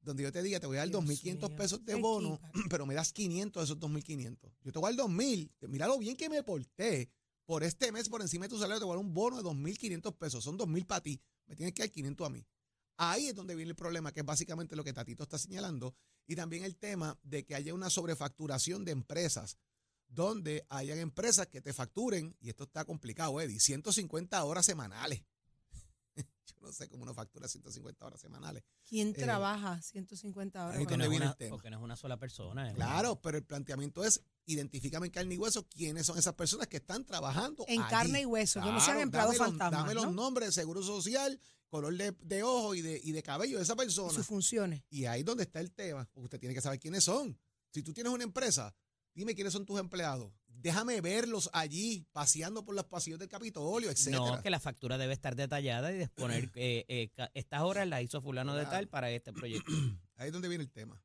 Donde 0.00 0.22
yo 0.22 0.32
te 0.32 0.42
diga, 0.42 0.60
te 0.60 0.66
voy 0.66 0.76
a 0.76 0.80
dar 0.80 0.88
Dios 0.90 1.04
2.500 1.04 1.48
mío. 1.48 1.56
pesos 1.56 1.84
de 1.84 1.94
bono, 1.94 2.40
pero 2.70 2.84
me 2.84 2.94
das 2.94 3.12
500 3.12 3.60
de 3.60 3.64
esos 3.64 3.78
2.500. 3.78 4.52
Yo 4.62 4.72
te 4.72 4.78
voy 4.78 4.92
a 4.92 4.96
dar 4.96 5.06
2.000. 5.06 5.50
Mira 5.68 5.86
lo 5.86 5.98
bien 5.98 6.16
que 6.16 6.28
me 6.28 6.42
porté. 6.42 7.10
Por 7.46 7.62
este 7.62 7.92
mes, 7.92 8.08
por 8.08 8.22
encima 8.22 8.46
de 8.46 8.48
tu 8.48 8.58
salario, 8.58 8.78
te 8.80 8.84
voy 8.86 8.94
a 8.94 8.96
dar 8.96 9.04
un 9.04 9.12
bono 9.12 9.36
de 9.36 9.42
2.500 9.42 10.16
pesos. 10.16 10.44
Son 10.44 10.58
2.000 10.58 10.86
para 10.86 11.02
ti. 11.02 11.20
Me 11.46 11.56
tienes 11.56 11.74
que 11.74 11.82
dar 11.82 11.90
500 11.90 12.26
a 12.26 12.30
mí. 12.30 12.46
Ahí 12.96 13.26
es 13.26 13.34
donde 13.34 13.54
viene 13.54 13.70
el 13.70 13.76
problema, 13.76 14.12
que 14.12 14.20
es 14.20 14.26
básicamente 14.26 14.76
lo 14.76 14.84
que 14.84 14.92
Tatito 14.92 15.24
está 15.24 15.38
señalando. 15.38 15.94
Y 16.26 16.36
también 16.36 16.64
el 16.64 16.76
tema 16.76 17.18
de 17.22 17.44
que 17.44 17.54
haya 17.54 17.74
una 17.74 17.90
sobrefacturación 17.90 18.84
de 18.84 18.92
empresas, 18.92 19.58
donde 20.08 20.64
hayan 20.68 20.98
empresas 20.98 21.48
que 21.48 21.60
te 21.60 21.72
facturen, 21.72 22.36
y 22.40 22.50
esto 22.50 22.64
está 22.64 22.84
complicado, 22.84 23.40
Eddie, 23.40 23.60
150 23.60 24.42
horas 24.44 24.64
semanales. 24.64 25.22
Yo 26.46 26.56
no 26.60 26.72
sé, 26.72 26.88
como 26.88 27.02
una 27.04 27.14
factura 27.14 27.44
de 27.46 27.48
150 27.48 28.04
horas 28.04 28.20
semanales. 28.20 28.62
¿Quién 28.86 29.08
Eh, 29.08 29.12
trabaja 29.14 29.80
150 29.80 30.62
horas? 30.66 30.76
Porque 30.78 30.92
¿Dónde 30.92 30.98
no, 30.98 31.04
es 31.04 31.10
viene 31.10 31.24
una, 31.24 31.32
el 31.32 31.36
tema? 31.38 31.50
porque 31.50 31.70
no 31.70 31.76
es 31.78 31.82
una 31.82 31.96
sola 31.96 32.18
persona. 32.18 32.72
Claro, 32.74 33.20
pero 33.22 33.38
el 33.38 33.44
planteamiento 33.44 34.04
es, 34.04 34.20
identifícame 34.46 35.06
en 35.06 35.12
carne 35.12 35.34
y 35.34 35.38
hueso 35.38 35.66
quiénes 35.68 36.04
son 36.06 36.18
esas 36.18 36.34
personas 36.34 36.68
que 36.68 36.76
están 36.76 37.04
trabajando 37.04 37.64
En 37.66 37.80
allí. 37.80 37.90
carne 37.90 38.20
y 38.22 38.26
hueso, 38.26 38.60
que 38.60 38.66
no 38.66 38.78
sean 38.80 38.96
Claro, 38.96 39.00
empleados 39.00 39.32
dame 39.38 39.38
los- 39.38 39.48
fantasmas, 39.58 39.80
Dame 39.82 39.94
los 39.94 40.04
¿no? 40.06 40.12
nombres 40.12 40.48
de 40.48 40.52
seguro 40.52 40.82
social, 40.82 41.40
color 41.68 41.96
de, 41.96 42.12
de 42.20 42.42
ojo 42.42 42.74
y 42.74 42.82
de, 42.82 43.00
y 43.02 43.12
de 43.12 43.22
cabello 43.22 43.56
de 43.56 43.64
esa 43.64 43.72
Y 43.72 43.76
persona. 43.76 44.12
sus 44.12 44.26
funciones. 44.26 44.82
Y 44.90 45.06
ahí 45.06 45.20
es 45.20 45.26
donde 45.26 45.44
está 45.44 45.60
el 45.60 45.72
tema. 45.72 46.08
Usted 46.14 46.38
tiene 46.38 46.54
que 46.54 46.60
saber 46.60 46.78
quiénes 46.78 47.04
son. 47.04 47.38
Si 47.72 47.82
tú 47.82 47.92
tienes 47.94 48.12
una 48.12 48.22
empresa, 48.22 48.74
dime 49.14 49.34
quiénes 49.34 49.52
son 49.52 49.64
tus 49.64 49.80
empleados. 49.80 50.30
Déjame 50.56 51.00
verlos 51.00 51.50
allí, 51.52 52.06
paseando 52.12 52.64
por 52.64 52.74
los 52.74 52.84
pasillos 52.86 53.18
del 53.18 53.28
Capitolio, 53.28 53.90
etcétera. 53.90 54.36
No, 54.36 54.42
que 54.42 54.50
la 54.50 54.60
factura 54.60 54.98
debe 54.98 55.12
estar 55.12 55.36
detallada 55.36 55.92
y 55.92 55.98
disponer 55.98 56.50
eh, 56.54 56.84
eh, 56.88 57.10
estas 57.34 57.60
horas 57.62 57.86
las 57.86 58.02
hizo 58.02 58.20
fulano 58.22 58.54
de 58.54 58.64
tal 58.66 58.88
para 58.88 59.10
este 59.10 59.32
proyecto. 59.32 59.70
Ahí 60.16 60.28
es 60.28 60.32
donde 60.32 60.48
viene 60.48 60.64
el 60.64 60.70
tema. 60.70 61.02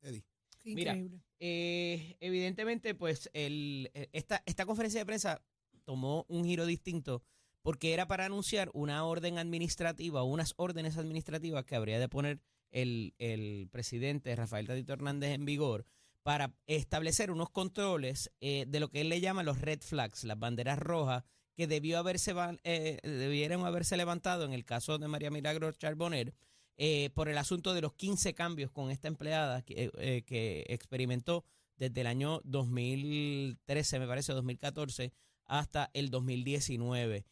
Eddie. 0.00 0.24
Qué 0.62 0.74
Mira, 0.74 0.92
increíble. 0.92 1.20
Eh, 1.40 2.16
evidentemente, 2.20 2.94
pues 2.94 3.28
el, 3.34 3.90
eh, 3.92 4.08
esta, 4.12 4.42
esta 4.46 4.64
conferencia 4.64 4.98
de 5.00 5.04
prensa 5.04 5.42
tomó 5.84 6.24
un 6.28 6.44
giro 6.44 6.64
distinto 6.64 7.22
porque 7.60 7.92
era 7.92 8.06
para 8.06 8.24
anunciar 8.24 8.70
una 8.72 9.04
orden 9.04 9.36
administrativa 9.36 10.22
o 10.22 10.26
unas 10.26 10.54
órdenes 10.56 10.96
administrativas 10.96 11.66
que 11.66 11.76
habría 11.76 11.98
de 11.98 12.08
poner 12.08 12.40
el, 12.70 13.14
el 13.18 13.68
presidente 13.70 14.34
Rafael 14.34 14.66
Tadito 14.66 14.94
Hernández 14.94 15.34
en 15.34 15.44
vigor 15.44 15.84
para 16.24 16.52
establecer 16.66 17.30
unos 17.30 17.50
controles 17.50 18.32
eh, 18.40 18.64
de 18.66 18.80
lo 18.80 18.88
que 18.90 19.02
él 19.02 19.10
le 19.10 19.20
llama 19.20 19.44
los 19.44 19.60
red 19.60 19.80
flags, 19.80 20.24
las 20.24 20.38
banderas 20.38 20.80
rojas 20.80 21.22
que 21.54 21.66
debió 21.66 21.98
haberse 21.98 22.34
eh, 22.64 22.98
debieron 23.04 23.64
haberse 23.64 23.96
levantado 23.96 24.44
en 24.44 24.52
el 24.52 24.64
caso 24.64 24.98
de 24.98 25.06
María 25.06 25.30
Milagro 25.30 25.70
Charbonner 25.72 26.34
eh, 26.76 27.10
por 27.14 27.28
el 27.28 27.38
asunto 27.38 27.72
de 27.72 27.82
los 27.82 27.94
15 27.94 28.34
cambios 28.34 28.70
con 28.72 28.90
esta 28.90 29.06
empleada 29.06 29.62
que, 29.62 29.92
eh, 29.98 30.22
que 30.22 30.64
experimentó 30.68 31.44
desde 31.76 32.00
el 32.00 32.08
año 32.08 32.40
2013, 32.44 33.98
me 34.00 34.08
parece, 34.08 34.32
2014, 34.32 35.12
hasta 35.44 35.90
el 35.92 36.10
2019. 36.10 37.26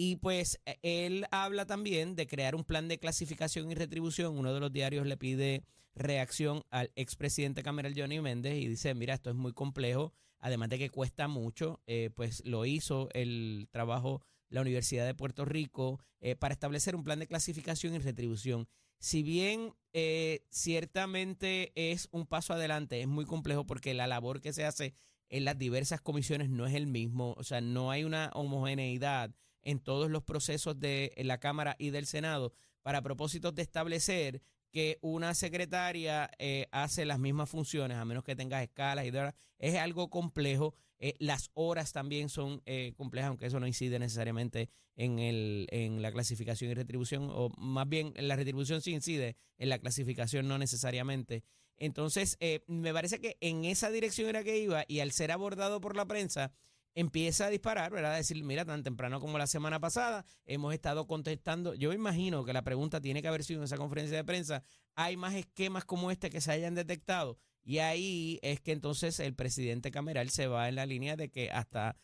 Y 0.00 0.14
pues 0.14 0.60
eh, 0.64 0.78
él 0.82 1.26
habla 1.32 1.66
también 1.66 2.14
de 2.14 2.28
crear 2.28 2.54
un 2.54 2.62
plan 2.62 2.86
de 2.86 3.00
clasificación 3.00 3.68
y 3.72 3.74
retribución. 3.74 4.38
Uno 4.38 4.54
de 4.54 4.60
los 4.60 4.72
diarios 4.72 5.08
le 5.08 5.16
pide 5.16 5.64
reacción 5.96 6.62
al 6.70 6.92
expresidente 6.94 7.64
cameral 7.64 7.94
Johnny 7.96 8.20
Méndez 8.20 8.62
y 8.62 8.68
dice, 8.68 8.94
mira, 8.94 9.14
esto 9.14 9.28
es 9.28 9.34
muy 9.34 9.52
complejo, 9.52 10.12
además 10.38 10.68
de 10.68 10.78
que 10.78 10.90
cuesta 10.90 11.26
mucho, 11.26 11.80
eh, 11.88 12.10
pues 12.14 12.44
lo 12.44 12.64
hizo 12.64 13.08
el 13.12 13.66
trabajo 13.72 14.22
la 14.50 14.60
Universidad 14.60 15.04
de 15.04 15.16
Puerto 15.16 15.44
Rico 15.44 15.98
eh, 16.20 16.36
para 16.36 16.52
establecer 16.52 16.94
un 16.94 17.02
plan 17.02 17.18
de 17.18 17.26
clasificación 17.26 17.96
y 17.96 17.98
retribución. 17.98 18.68
Si 19.00 19.24
bien 19.24 19.74
eh, 19.94 20.44
ciertamente 20.48 21.72
es 21.74 22.06
un 22.12 22.24
paso 22.24 22.52
adelante, 22.52 23.00
es 23.00 23.08
muy 23.08 23.24
complejo 23.24 23.66
porque 23.66 23.94
la 23.94 24.06
labor 24.06 24.40
que 24.40 24.52
se 24.52 24.64
hace 24.64 24.94
en 25.28 25.44
las 25.44 25.58
diversas 25.58 26.00
comisiones 26.00 26.50
no 26.50 26.66
es 26.68 26.74
el 26.74 26.86
mismo, 26.86 27.34
o 27.36 27.42
sea, 27.42 27.60
no 27.60 27.90
hay 27.90 28.04
una 28.04 28.30
homogeneidad 28.34 29.34
en 29.62 29.80
todos 29.80 30.10
los 30.10 30.22
procesos 30.22 30.78
de 30.78 31.12
la 31.18 31.38
Cámara 31.38 31.76
y 31.78 31.90
del 31.90 32.06
Senado 32.06 32.52
para 32.82 33.02
propósitos 33.02 33.54
de 33.54 33.62
establecer 33.62 34.42
que 34.70 34.98
una 35.00 35.34
secretaria 35.34 36.30
eh, 36.38 36.66
hace 36.72 37.04
las 37.04 37.18
mismas 37.18 37.48
funciones, 37.48 37.96
a 37.96 38.04
menos 38.04 38.24
que 38.24 38.36
tenga 38.36 38.62
escalas 38.62 39.06
y 39.06 39.10
de 39.10 39.32
es 39.58 39.76
algo 39.76 40.10
complejo. 40.10 40.74
Eh, 41.00 41.14
las 41.18 41.50
horas 41.54 41.92
también 41.92 42.28
son 42.28 42.60
eh, 42.66 42.92
complejas, 42.96 43.28
aunque 43.28 43.46
eso 43.46 43.60
no 43.60 43.66
incide 43.66 43.98
necesariamente 43.98 44.68
en, 44.96 45.20
el, 45.20 45.68
en 45.70 46.02
la 46.02 46.10
clasificación 46.10 46.70
y 46.70 46.74
retribución, 46.74 47.28
o 47.30 47.50
más 47.56 47.88
bien 47.88 48.12
en 48.16 48.26
la 48.26 48.34
retribución 48.34 48.82
sí 48.82 48.92
incide, 48.92 49.36
en 49.58 49.68
la 49.68 49.78
clasificación 49.78 50.48
no 50.48 50.58
necesariamente. 50.58 51.44
Entonces, 51.76 52.36
eh, 52.40 52.64
me 52.66 52.92
parece 52.92 53.20
que 53.20 53.36
en 53.40 53.64
esa 53.64 53.90
dirección 53.90 54.28
era 54.28 54.42
que 54.42 54.58
iba 54.58 54.84
y 54.88 54.98
al 54.98 55.12
ser 55.12 55.30
abordado 55.30 55.80
por 55.80 55.94
la 55.94 56.06
prensa, 56.06 56.52
empieza 56.94 57.46
a 57.46 57.50
disparar, 57.50 57.92
¿verdad? 57.92 58.16
Decir, 58.16 58.42
mira, 58.42 58.64
tan 58.64 58.82
temprano 58.82 59.20
como 59.20 59.38
la 59.38 59.46
semana 59.46 59.80
pasada, 59.80 60.24
hemos 60.46 60.74
estado 60.74 61.06
contestando. 61.06 61.74
Yo 61.74 61.92
imagino 61.92 62.44
que 62.44 62.52
la 62.52 62.62
pregunta 62.62 63.00
tiene 63.00 63.22
que 63.22 63.28
haber 63.28 63.44
sido 63.44 63.60
en 63.60 63.64
esa 63.64 63.76
conferencia 63.76 64.16
de 64.16 64.24
prensa. 64.24 64.62
¿Hay 64.94 65.16
más 65.16 65.34
esquemas 65.34 65.84
como 65.84 66.10
este 66.10 66.30
que 66.30 66.40
se 66.40 66.52
hayan 66.52 66.74
detectado? 66.74 67.38
Y 67.62 67.78
ahí 67.78 68.38
es 68.42 68.60
que 68.60 68.72
entonces 68.72 69.20
el 69.20 69.34
presidente 69.34 69.90
Cameral 69.90 70.30
se 70.30 70.46
va 70.46 70.68
en 70.68 70.76
la 70.76 70.86
línea 70.86 71.16
de 71.16 71.28
que 71.28 71.50
hasta 71.50 71.96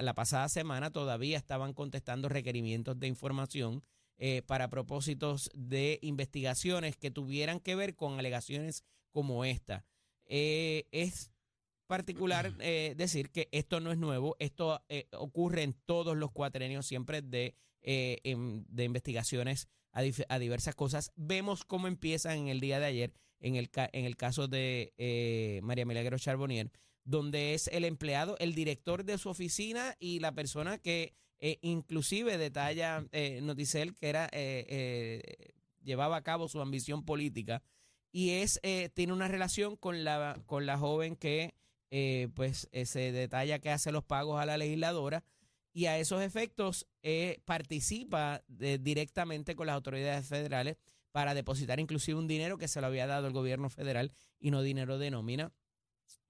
la 0.00 0.14
pasada 0.14 0.48
semana 0.48 0.90
todavía 0.90 1.36
estaban 1.36 1.72
contestando 1.72 2.28
requerimientos 2.28 2.98
de 2.98 3.06
información 3.06 3.82
eh, 4.18 4.42
para 4.42 4.70
propósitos 4.70 5.50
de 5.54 5.98
investigaciones 6.02 6.96
que 6.96 7.10
tuvieran 7.10 7.60
que 7.60 7.74
ver 7.74 7.94
con 7.94 8.18
alegaciones 8.18 8.84
como 9.10 9.44
esta. 9.44 9.84
Eh, 10.24 10.86
es 10.90 11.30
particular 11.86 12.52
eh, 12.60 12.94
decir 12.96 13.30
que 13.30 13.48
esto 13.52 13.80
no 13.80 13.92
es 13.92 13.98
nuevo, 13.98 14.36
esto 14.38 14.82
eh, 14.88 15.06
ocurre 15.12 15.62
en 15.62 15.74
todos 15.86 16.16
los 16.16 16.30
cuatrenios 16.32 16.86
siempre 16.86 17.22
de, 17.22 17.54
eh, 17.82 18.18
em, 18.24 18.64
de 18.68 18.84
investigaciones 18.84 19.68
a, 19.92 20.02
diversas 20.38 20.74
cosas. 20.74 21.12
Vemos 21.16 21.64
cómo 21.64 21.86
empiezan 21.88 22.38
en 22.38 22.48
el 22.48 22.60
día 22.60 22.78
de 22.78 22.86
ayer, 22.86 23.12
en 23.40 23.56
el, 23.56 23.70
ca- 23.70 23.88
en 23.92 24.04
el 24.04 24.16
caso 24.16 24.46
de 24.46 24.92
eh, 24.98 25.60
María 25.62 25.86
Milagro 25.86 26.18
Charbonnier, 26.18 26.70
donde 27.04 27.54
es 27.54 27.68
el 27.68 27.84
empleado, 27.84 28.36
el 28.38 28.54
director 28.54 29.04
de 29.04 29.16
su 29.16 29.30
oficina 29.30 29.94
y 29.98 30.18
la 30.20 30.32
persona 30.32 30.76
que 30.78 31.14
eh, 31.38 31.58
inclusive 31.62 32.36
detalla 32.38 33.06
Noticel 33.42 33.94
que 33.94 34.08
era 34.08 34.28
llevaba 35.82 36.16
a 36.16 36.22
cabo 36.22 36.48
su 36.48 36.60
ambición 36.60 37.04
política 37.04 37.62
y 38.12 38.30
es 38.30 38.58
eh, 38.62 38.88
tiene 38.94 39.12
una 39.12 39.28
relación 39.28 39.76
con 39.76 40.04
la 40.04 40.42
con 40.46 40.66
la 40.66 40.78
joven 40.78 41.16
que 41.16 41.54
eh, 41.90 42.28
pues 42.34 42.68
eh, 42.72 42.86
se 42.86 43.12
detalla 43.12 43.58
que 43.58 43.70
hace 43.70 43.92
los 43.92 44.04
pagos 44.04 44.40
a 44.40 44.46
la 44.46 44.58
legisladora 44.58 45.24
y 45.72 45.86
a 45.86 45.98
esos 45.98 46.22
efectos 46.22 46.86
eh, 47.02 47.40
participa 47.44 48.42
directamente 48.48 49.54
con 49.54 49.66
las 49.66 49.74
autoridades 49.74 50.26
federales 50.26 50.78
para 51.12 51.34
depositar 51.34 51.80
inclusive 51.80 52.18
un 52.18 52.28
dinero 52.28 52.58
que 52.58 52.68
se 52.68 52.80
lo 52.80 52.86
había 52.86 53.06
dado 53.06 53.26
el 53.26 53.32
gobierno 53.32 53.68
federal 53.70 54.12
y 54.38 54.50
no 54.50 54.62
dinero 54.62 54.98
de 54.98 55.10
nómina. 55.10 55.52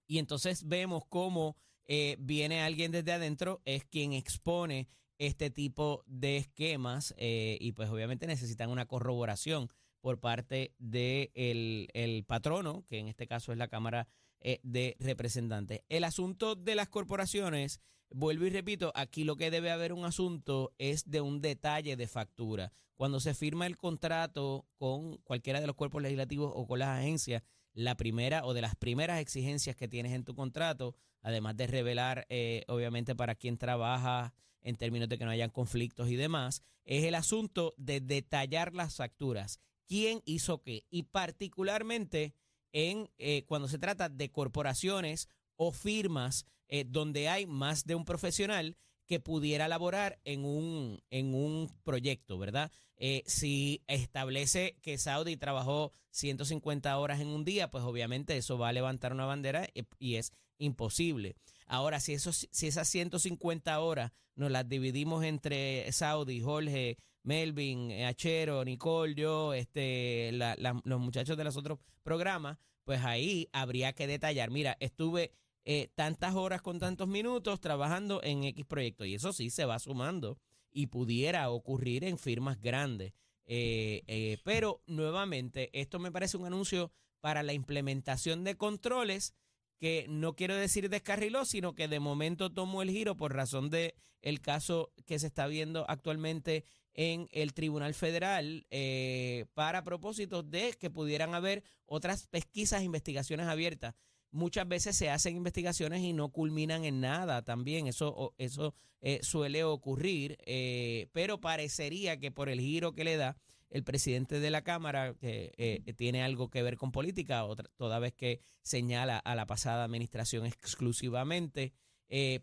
Y 0.06 0.18
entonces 0.18 0.66
vemos 0.66 1.04
cómo 1.08 1.56
eh, 1.86 2.16
viene 2.18 2.62
alguien 2.62 2.90
desde 2.90 3.12
adentro, 3.12 3.62
es 3.64 3.84
quien 3.84 4.12
expone 4.12 4.88
este 5.18 5.50
tipo 5.50 6.02
de 6.06 6.36
esquemas 6.36 7.14
eh, 7.16 7.56
y 7.60 7.72
pues 7.72 7.88
obviamente 7.88 8.26
necesitan 8.26 8.70
una 8.70 8.86
corroboración 8.86 9.70
por 10.06 10.20
parte 10.20 10.72
del 10.78 11.90
de 11.90 11.90
el 11.94 12.24
patrono, 12.24 12.84
que 12.86 13.00
en 13.00 13.08
este 13.08 13.26
caso 13.26 13.50
es 13.50 13.58
la 13.58 13.66
Cámara 13.66 14.06
eh, 14.38 14.60
de 14.62 14.94
Representantes. 15.00 15.80
El 15.88 16.04
asunto 16.04 16.54
de 16.54 16.76
las 16.76 16.88
corporaciones, 16.88 17.80
vuelvo 18.10 18.46
y 18.46 18.50
repito, 18.50 18.92
aquí 18.94 19.24
lo 19.24 19.34
que 19.34 19.50
debe 19.50 19.72
haber 19.72 19.92
un 19.92 20.04
asunto 20.04 20.72
es 20.78 21.10
de 21.10 21.22
un 21.22 21.40
detalle 21.40 21.96
de 21.96 22.06
factura. 22.06 22.70
Cuando 22.94 23.18
se 23.18 23.34
firma 23.34 23.66
el 23.66 23.76
contrato 23.76 24.64
con 24.76 25.16
cualquiera 25.24 25.60
de 25.60 25.66
los 25.66 25.74
cuerpos 25.74 26.00
legislativos 26.00 26.52
o 26.54 26.68
con 26.68 26.78
las 26.78 27.00
agencias, 27.00 27.42
la 27.72 27.96
primera 27.96 28.44
o 28.44 28.54
de 28.54 28.60
las 28.60 28.76
primeras 28.76 29.18
exigencias 29.18 29.74
que 29.74 29.88
tienes 29.88 30.12
en 30.12 30.22
tu 30.22 30.36
contrato, 30.36 30.94
además 31.20 31.56
de 31.56 31.66
revelar, 31.66 32.26
eh, 32.28 32.62
obviamente, 32.68 33.16
para 33.16 33.34
quién 33.34 33.58
trabaja 33.58 34.34
en 34.62 34.76
términos 34.76 35.08
de 35.08 35.18
que 35.18 35.24
no 35.24 35.32
hayan 35.32 35.50
conflictos 35.50 36.08
y 36.10 36.14
demás, 36.14 36.62
es 36.84 37.02
el 37.02 37.16
asunto 37.16 37.74
de 37.76 38.00
detallar 38.00 38.72
las 38.72 38.94
facturas, 38.94 39.58
quién 39.86 40.22
hizo 40.24 40.62
qué, 40.62 40.84
y 40.90 41.04
particularmente 41.04 42.34
en 42.72 43.10
eh, 43.18 43.44
cuando 43.46 43.68
se 43.68 43.78
trata 43.78 44.08
de 44.08 44.30
corporaciones 44.30 45.28
o 45.56 45.72
firmas 45.72 46.44
eh, 46.68 46.84
donde 46.86 47.28
hay 47.28 47.46
más 47.46 47.84
de 47.84 47.94
un 47.94 48.04
profesional 48.04 48.76
que 49.06 49.20
pudiera 49.20 49.68
laborar 49.68 50.18
en 50.24 50.44
un, 50.44 51.00
en 51.10 51.34
un 51.34 51.72
proyecto, 51.84 52.38
¿verdad? 52.38 52.72
Eh, 52.96 53.22
si 53.26 53.82
establece 53.86 54.76
que 54.82 54.98
Saudi 54.98 55.36
trabajó 55.36 55.92
150 56.10 56.96
horas 56.98 57.20
en 57.20 57.28
un 57.28 57.44
día, 57.44 57.70
pues 57.70 57.84
obviamente 57.84 58.36
eso 58.36 58.58
va 58.58 58.68
a 58.68 58.72
levantar 58.72 59.12
una 59.12 59.26
bandera 59.26 59.68
y, 59.98 60.16
es 60.16 60.32
imposible. 60.58 61.36
Ahora, 61.66 62.00
si, 62.00 62.14
eso, 62.14 62.32
si 62.32 62.66
esas 62.66 62.88
150 62.88 63.78
horas 63.80 64.12
nos 64.34 64.50
las 64.50 64.68
dividimos 64.68 65.24
entre 65.24 65.90
Saudi, 65.92 66.40
Jorge, 66.40 66.98
Melvin, 67.26 68.04
Achero, 68.04 68.64
Nicole, 68.64 69.14
yo, 69.16 69.52
este, 69.52 70.30
los 70.32 71.00
muchachos 71.00 71.36
de 71.36 71.42
los 71.42 71.56
otros 71.56 71.80
programas, 72.04 72.56
pues 72.84 73.04
ahí 73.04 73.48
habría 73.52 73.92
que 73.92 74.06
detallar, 74.06 74.50
mira, 74.52 74.76
estuve 74.78 75.32
eh, 75.64 75.88
tantas 75.96 76.36
horas 76.36 76.62
con 76.62 76.78
tantos 76.78 77.08
minutos 77.08 77.60
trabajando 77.60 78.22
en 78.22 78.44
X 78.44 78.64
proyecto 78.64 79.04
y 79.04 79.16
eso 79.16 79.32
sí 79.32 79.50
se 79.50 79.64
va 79.64 79.80
sumando 79.80 80.38
y 80.70 80.86
pudiera 80.86 81.50
ocurrir 81.50 82.04
en 82.04 82.16
firmas 82.16 82.60
grandes. 82.60 83.12
Eh, 83.44 84.04
eh, 84.06 84.38
pero 84.44 84.82
nuevamente, 84.86 85.70
esto 85.72 85.98
me 85.98 86.12
parece 86.12 86.36
un 86.36 86.46
anuncio 86.46 86.92
para 87.20 87.42
la 87.42 87.54
implementación 87.54 88.44
de 88.44 88.56
controles 88.56 89.34
que 89.80 90.06
no 90.08 90.36
quiero 90.36 90.54
decir 90.54 90.88
descarriló, 90.88 91.44
sino 91.44 91.74
que 91.74 91.88
de 91.88 91.98
momento 91.98 92.52
tomó 92.52 92.82
el 92.82 92.90
giro 92.90 93.16
por 93.16 93.34
razón 93.34 93.68
de 93.68 93.96
el 94.22 94.40
caso 94.40 94.92
que 95.06 95.18
se 95.18 95.26
está 95.26 95.48
viendo 95.48 95.84
actualmente 95.88 96.64
en 96.96 97.28
el 97.30 97.52
Tribunal 97.52 97.92
Federal 97.94 98.66
eh, 98.70 99.44
para 99.52 99.84
propósitos 99.84 100.50
de 100.50 100.72
que 100.80 100.90
pudieran 100.90 101.34
haber 101.34 101.62
otras 101.84 102.26
pesquisas, 102.26 102.82
investigaciones 102.82 103.46
abiertas. 103.46 103.94
Muchas 104.30 104.66
veces 104.66 104.96
se 104.96 105.10
hacen 105.10 105.36
investigaciones 105.36 106.02
y 106.02 106.14
no 106.14 106.30
culminan 106.30 106.84
en 106.84 107.00
nada 107.00 107.42
también, 107.42 107.86
eso, 107.86 108.34
eso 108.38 108.74
eh, 109.02 109.20
suele 109.22 109.62
ocurrir, 109.62 110.38
eh, 110.46 111.08
pero 111.12 111.40
parecería 111.40 112.18
que 112.18 112.32
por 112.32 112.48
el 112.48 112.60
giro 112.60 112.92
que 112.92 113.04
le 113.04 113.16
da 113.16 113.36
el 113.68 113.84
presidente 113.84 114.40
de 114.40 114.50
la 114.50 114.62
Cámara, 114.62 115.14
que 115.14 115.94
tiene 115.96 116.22
algo 116.22 116.48
que 116.48 116.62
ver 116.62 116.76
con 116.76 116.92
política, 116.92 117.44
otra, 117.44 117.68
toda 117.76 117.98
vez 117.98 118.14
que 118.14 118.40
señala 118.62 119.18
a 119.18 119.34
la 119.34 119.46
pasada 119.46 119.84
administración 119.84 120.46
exclusivamente, 120.46 121.72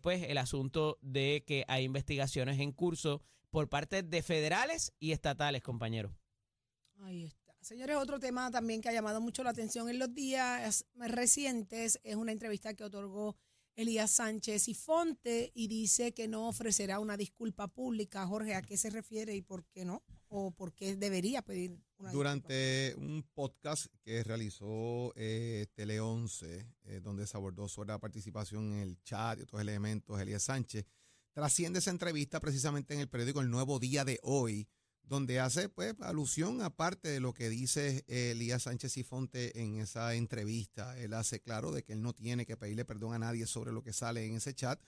pues 0.02 0.22
el 0.24 0.38
asunto 0.38 0.98
de 1.00 1.42
que 1.46 1.64
hay 1.66 1.84
investigaciones 1.84 2.60
en 2.60 2.72
curso 2.72 3.22
por 3.54 3.68
parte 3.68 4.02
de 4.02 4.20
federales 4.20 4.92
y 4.98 5.12
estatales, 5.12 5.62
compañeros. 5.62 6.12
Ahí 7.02 7.22
está. 7.22 7.54
Señores, 7.60 7.94
otro 7.94 8.18
tema 8.18 8.50
también 8.50 8.80
que 8.80 8.88
ha 8.88 8.92
llamado 8.92 9.20
mucho 9.20 9.44
la 9.44 9.50
atención 9.50 9.88
en 9.88 10.00
los 10.00 10.12
días 10.12 10.84
recientes 10.96 12.00
es 12.02 12.16
una 12.16 12.32
entrevista 12.32 12.74
que 12.74 12.82
otorgó 12.82 13.36
Elías 13.76 14.10
Sánchez 14.10 14.66
y 14.66 14.74
Fonte 14.74 15.52
y 15.54 15.68
dice 15.68 16.12
que 16.12 16.26
no 16.26 16.48
ofrecerá 16.48 16.98
una 16.98 17.16
disculpa 17.16 17.68
pública. 17.68 18.26
Jorge, 18.26 18.56
¿a 18.56 18.62
qué 18.62 18.76
se 18.76 18.90
refiere 18.90 19.36
y 19.36 19.42
por 19.42 19.64
qué 19.66 19.84
no? 19.84 20.02
¿O 20.26 20.50
por 20.50 20.74
qué 20.74 20.96
debería 20.96 21.40
pedir 21.40 21.78
una 21.98 22.10
Durante 22.10 22.96
un 22.98 23.24
podcast 23.34 23.86
que 24.02 24.24
realizó 24.24 25.12
eh, 25.14 25.68
Tele 25.74 26.00
11, 26.00 26.66
eh, 26.86 27.00
donde 27.00 27.24
se 27.28 27.36
abordó 27.36 27.68
sobre 27.68 27.90
la 27.90 28.00
participación 28.00 28.72
en 28.72 28.78
el 28.80 29.00
chat 29.04 29.38
y 29.38 29.42
otros 29.42 29.60
elementos, 29.60 30.20
Elías 30.20 30.42
Sánchez 30.42 30.84
trasciende 31.34 31.80
esa 31.80 31.90
entrevista 31.90 32.40
precisamente 32.40 32.94
en 32.94 33.00
el 33.00 33.08
periódico 33.08 33.40
El 33.40 33.50
Nuevo 33.50 33.80
Día 33.80 34.04
de 34.04 34.20
hoy, 34.22 34.68
donde 35.02 35.40
hace 35.40 35.68
pues 35.68 35.94
alusión 36.00 36.62
aparte 36.62 37.08
de 37.08 37.20
lo 37.20 37.34
que 37.34 37.50
dice 37.50 38.04
eh, 38.06 38.30
Elías 38.30 38.62
Sánchez 38.62 38.96
y 38.96 39.02
Fonte 39.02 39.60
en 39.60 39.76
esa 39.78 40.14
entrevista. 40.14 40.96
Él 40.96 41.12
hace 41.12 41.40
claro 41.40 41.72
de 41.72 41.82
que 41.82 41.92
él 41.92 42.02
no 42.02 42.14
tiene 42.14 42.46
que 42.46 42.56
pedirle 42.56 42.84
perdón 42.84 43.14
a 43.14 43.18
nadie 43.18 43.46
sobre 43.46 43.72
lo 43.72 43.82
que 43.82 43.92
sale 43.92 44.24
en 44.24 44.36
ese 44.36 44.54
chat, 44.54 44.80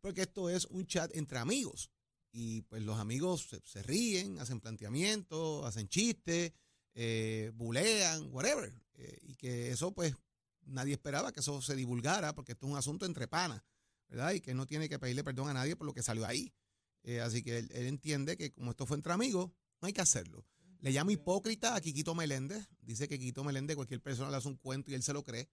porque 0.00 0.22
esto 0.22 0.48
es 0.48 0.66
un 0.66 0.86
chat 0.86 1.14
entre 1.14 1.38
amigos. 1.38 1.90
Y 2.30 2.62
pues 2.62 2.82
los 2.82 2.98
amigos 2.98 3.48
se, 3.64 3.82
ríen, 3.82 4.38
hacen 4.38 4.60
planteamientos, 4.60 5.66
hacen 5.66 5.88
chistes, 5.88 6.52
eh, 6.94 7.50
bulean, 7.54 8.28
whatever. 8.32 8.72
Eh, 8.94 9.18
y 9.22 9.34
que 9.34 9.72
eso 9.72 9.92
pues 9.92 10.14
nadie 10.62 10.92
esperaba 10.92 11.32
que 11.32 11.40
eso 11.40 11.60
se 11.60 11.74
divulgara, 11.74 12.34
porque 12.34 12.52
esto 12.52 12.66
es 12.66 12.72
un 12.72 12.78
asunto 12.78 13.04
entre 13.04 13.26
panas. 13.26 13.62
¿Verdad? 14.08 14.32
Y 14.32 14.40
que 14.40 14.54
no 14.54 14.66
tiene 14.66 14.88
que 14.88 14.98
pedirle 14.98 15.24
perdón 15.24 15.48
a 15.48 15.54
nadie 15.54 15.76
por 15.76 15.86
lo 15.86 15.94
que 15.94 16.02
salió 16.02 16.26
ahí. 16.26 16.52
Eh, 17.02 17.20
así 17.20 17.42
que 17.42 17.58
él, 17.58 17.70
entiende 17.72 18.36
que 18.36 18.52
como 18.52 18.70
esto 18.70 18.86
fue 18.86 18.96
entre 18.96 19.12
amigos, 19.12 19.50
no 19.80 19.86
hay 19.86 19.92
que 19.92 20.00
hacerlo. 20.00 20.44
Le 20.80 20.92
llama 20.92 21.12
hipócrita 21.12 21.74
a 21.74 21.80
Quiquito 21.80 22.14
Meléndez. 22.14 22.68
Dice 22.80 23.08
que 23.08 23.18
Quiquito 23.18 23.44
Meléndez, 23.44 23.76
cualquier 23.76 24.00
persona 24.00 24.30
le 24.30 24.36
hace 24.36 24.48
un 24.48 24.56
cuento 24.56 24.90
y 24.90 24.94
él 24.94 25.02
se 25.02 25.12
lo 25.12 25.24
cree. 25.24 25.48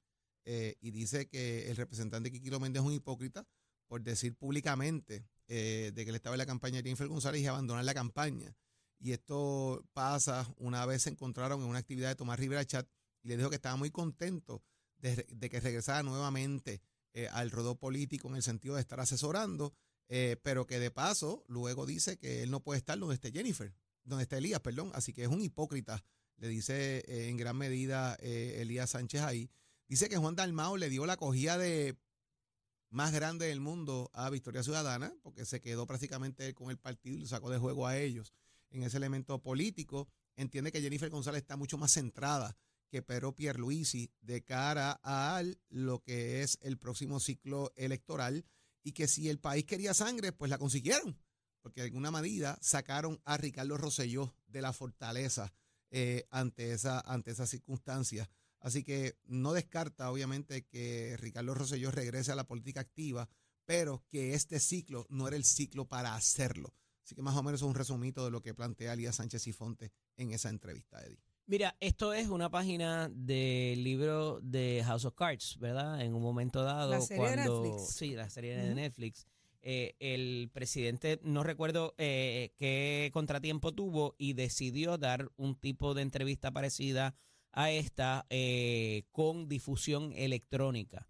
Eh, 0.46 0.76
y 0.82 0.92
dice 0.92 1.28
que 1.28 1.70
el 1.70 1.76
representante 1.76 2.30
de 2.30 2.38
Quiquito 2.38 2.60
Méndez 2.60 2.82
es 2.82 2.88
un 2.88 2.94
hipócrita 2.94 3.48
por 3.88 4.02
decir 4.02 4.36
públicamente 4.36 5.26
eh, 5.48 5.92
de 5.94 6.04
que 6.04 6.10
él 6.10 6.16
estaba 6.16 6.36
en 6.36 6.40
la 6.40 6.46
campaña 6.46 6.78
de 6.78 6.84
Jennifer 6.84 7.08
González 7.08 7.42
y 7.42 7.48
abandonar 7.48 7.84
la 7.84 7.94
campaña. 7.94 8.56
Y 9.00 9.12
esto 9.12 9.84
pasa 9.94 10.48
una 10.58 10.86
vez 10.86 11.04
se 11.04 11.10
encontraron 11.10 11.62
en 11.62 11.68
una 11.68 11.80
actividad 11.80 12.10
de 12.10 12.16
Tomás 12.16 12.40
Rivera 12.40 12.66
Chat 12.66 12.88
y 13.24 13.30
le 13.30 13.38
dijo 13.38 13.50
que 13.50 13.58
estaba 13.58 13.76
muy 13.76 13.92
contento 13.92 14.64
de, 14.98 15.26
de 15.30 15.50
que 15.50 15.60
regresara 15.60 16.04
nuevamente 16.04 16.82
eh, 17.18 17.30
al 17.32 17.50
rodó 17.50 17.76
político 17.76 18.28
en 18.28 18.36
el 18.36 18.44
sentido 18.44 18.76
de 18.76 18.82
estar 18.82 19.00
asesorando, 19.00 19.74
eh, 20.10 20.36
pero 20.44 20.68
que 20.68 20.80
de 20.80 20.92
paso 20.92 21.46
luego 21.48 21.86
dice 21.86 22.18
que 22.18 22.44
él 22.44 22.52
no 22.52 22.60
puede 22.60 22.78
estar 22.78 23.00
donde 23.00 23.16
esté 23.16 23.32
Jennifer, 23.32 23.74
donde 24.04 24.24
esté 24.24 24.40
Elías, 24.40 24.60
perdón, 24.60 24.92
así 24.94 25.14
que 25.14 25.24
es 25.24 25.30
un 25.30 25.42
hipócrita, 25.42 26.04
le 26.36 26.50
dice 26.50 27.06
eh, 27.08 27.30
en 27.30 27.38
gran 27.38 27.56
medida 27.56 28.16
Elías 28.16 28.90
Sánchez 28.90 29.22
ahí. 29.22 29.50
Dice 29.88 30.10
que 30.10 30.18
Juan 30.18 30.36
Dalmao 30.36 30.76
le 30.76 30.90
dio 30.90 31.06
la 31.06 31.14
acogida 31.14 31.58
de 31.58 31.96
más 32.90 33.14
grande 33.14 33.46
del 33.46 33.62
mundo 33.62 34.12
a 34.14 34.30
Victoria 34.30 34.62
Ciudadana, 34.62 35.14
porque 35.24 35.46
se 35.46 35.62
quedó 35.62 35.88
prácticamente 35.88 36.54
con 36.54 36.70
el 36.70 36.78
partido 36.78 37.16
y 37.16 37.22
lo 37.22 37.28
sacó 37.28 37.50
de 37.50 37.60
juego 37.60 37.88
a 37.88 37.98
ellos 37.98 38.34
en 38.72 38.84
ese 38.84 38.98
elemento 38.98 39.42
político. 39.42 40.10
Entiende 40.36 40.70
que 40.70 40.82
Jennifer 40.82 41.10
González 41.10 41.44
está 41.44 41.56
mucho 41.56 41.78
más 41.78 41.94
centrada 41.94 42.58
que 42.90 43.02
Pedro 43.02 43.36
Pierluisi 43.36 44.12
de 44.22 44.44
cara 44.44 45.00
a 45.04 45.44
lo 45.70 46.04
que 46.04 46.42
es 46.42 46.58
el 46.62 46.78
próximo 46.78 47.20
ciclo 47.20 47.72
electoral 47.76 48.46
y 48.84 48.92
que 48.92 49.08
si 49.08 49.30
el 49.30 49.40
país 49.40 49.66
quería 49.66 49.94
sangre, 49.94 50.32
pues 50.32 50.50
la 50.50 50.58
consiguieron, 50.58 51.20
porque 51.62 51.82
de 51.82 51.88
alguna 51.88 52.12
medida 52.12 52.58
sacaron 52.62 53.20
a 53.26 53.38
Ricardo 53.38 53.78
Rosselló 53.78 54.36
de 54.48 54.62
la 54.62 54.74
fortaleza 54.74 55.52
eh, 55.90 56.28
ante, 56.30 56.72
esa, 56.72 57.00
ante 57.00 57.32
esas. 57.32 57.56
Así 58.60 58.84
que 58.84 59.18
no 59.26 59.54
descarta, 59.54 60.12
obviamente, 60.12 60.66
que 60.66 61.18
Ricardo 61.18 61.54
Rosselló 61.54 61.92
regrese 61.92 62.32
a 62.32 62.36
la 62.36 62.48
política 62.48 62.82
activa, 62.82 63.30
pero 63.66 64.04
que 64.10 64.34
este 64.34 64.60
ciclo 64.60 65.08
no 65.10 65.28
era 65.28 65.36
el 65.36 65.46
ciclo 65.46 65.88
para 65.88 66.16
hacerlo. 66.16 66.74
Así 67.04 67.16
que 67.16 67.22
más 67.22 67.36
o 67.36 67.44
menos 67.44 67.62
es 67.62 67.68
un 67.68 67.76
resumito 67.76 68.26
de 68.26 68.32
lo 68.32 68.42
que 68.42 68.54
plantea 68.54 68.94
Elías 68.94 69.18
Sánchez 69.18 69.48
y 69.48 69.54
Fonte 69.54 69.92
en 70.18 70.32
esa 70.32 70.50
entrevista, 70.50 71.04
Eddie. 71.04 71.25
Mira, 71.48 71.76
esto 71.80 72.12
es 72.12 72.30
una 72.30 72.50
página 72.50 73.08
del 73.14 73.84
libro 73.84 74.40
de 74.42 74.82
House 74.84 75.06
of 75.06 75.14
Cards, 75.14 75.58
¿verdad? 75.60 76.02
En 76.02 76.16
un 76.16 76.24
momento 76.24 76.64
dado, 76.64 76.90
la 76.90 77.02
serie 77.02 77.24
cuando 77.24 77.62
de 77.62 77.70
Netflix. 77.70 77.94
sí, 77.94 78.16
la 78.16 78.30
serie 78.32 78.58
de 78.58 78.74
Netflix, 78.74 79.28
eh, 79.62 79.96
el 80.00 80.50
presidente 80.52 81.20
no 81.22 81.44
recuerdo 81.44 81.94
eh, 82.00 82.52
qué 82.58 83.12
contratiempo 83.14 83.74
tuvo 83.74 84.16
y 84.18 84.34
decidió 84.34 84.98
dar 84.98 85.30
un 85.38 85.56
tipo 85.56 85.94
de 85.94 86.02
entrevista 86.02 86.50
parecida 86.50 87.16
a 87.52 87.70
esta 87.70 88.26
eh, 88.32 89.04
con 89.12 89.48
difusión 89.48 90.14
electrónica. 90.14 91.08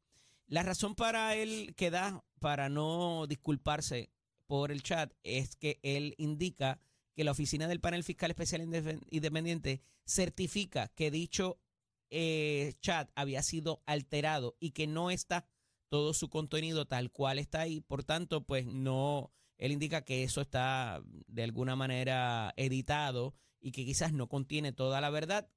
La 0.47 0.63
razón 0.63 0.95
para 0.95 1.33
él 1.35 1.73
que 1.77 1.91
da 1.91 2.25
para 2.39 2.67
no 2.67 3.25
disculparse 3.25 4.11
por 4.47 4.73
el 4.73 4.83
chat 4.83 5.13
es 5.23 5.55
que 5.55 5.79
él 5.81 6.13
indica 6.17 6.81
que 7.15 7.23
la 7.23 7.31
oficina 7.31 7.67
del 7.67 7.79
panel 7.79 8.03
fiscal 8.03 8.29
especial 8.29 8.61
independiente 9.09 9.81
certifica 10.05 10.89
que 10.89 11.09
dicho 11.09 11.59
eh, 12.09 12.73
chat 12.81 13.09
había 13.15 13.41
sido 13.41 13.81
alterado 13.85 14.55
y 14.59 14.71
que 14.71 14.85
no 14.85 15.09
está 15.09 15.47
todo 15.89 16.13
su 16.13 16.29
contenido 16.29 16.85
tal 16.85 17.11
cual 17.11 17.39
está 17.39 17.61
ahí. 17.61 17.81
Por 17.81 18.03
tanto, 18.03 18.45
pues 18.45 18.65
no, 18.65 19.31
él 19.57 19.71
indica 19.71 20.03
que 20.03 20.23
eso 20.23 20.41
está 20.41 21.01
de 21.27 21.43
alguna 21.43 21.75
manera 21.75 22.53
editado 22.57 23.33
y 23.61 23.71
que 23.71 23.85
quizás 23.85 24.13
no 24.13 24.27
contiene 24.27 24.73
toda 24.73 25.01
la 25.01 25.09
verdad, 25.09 25.49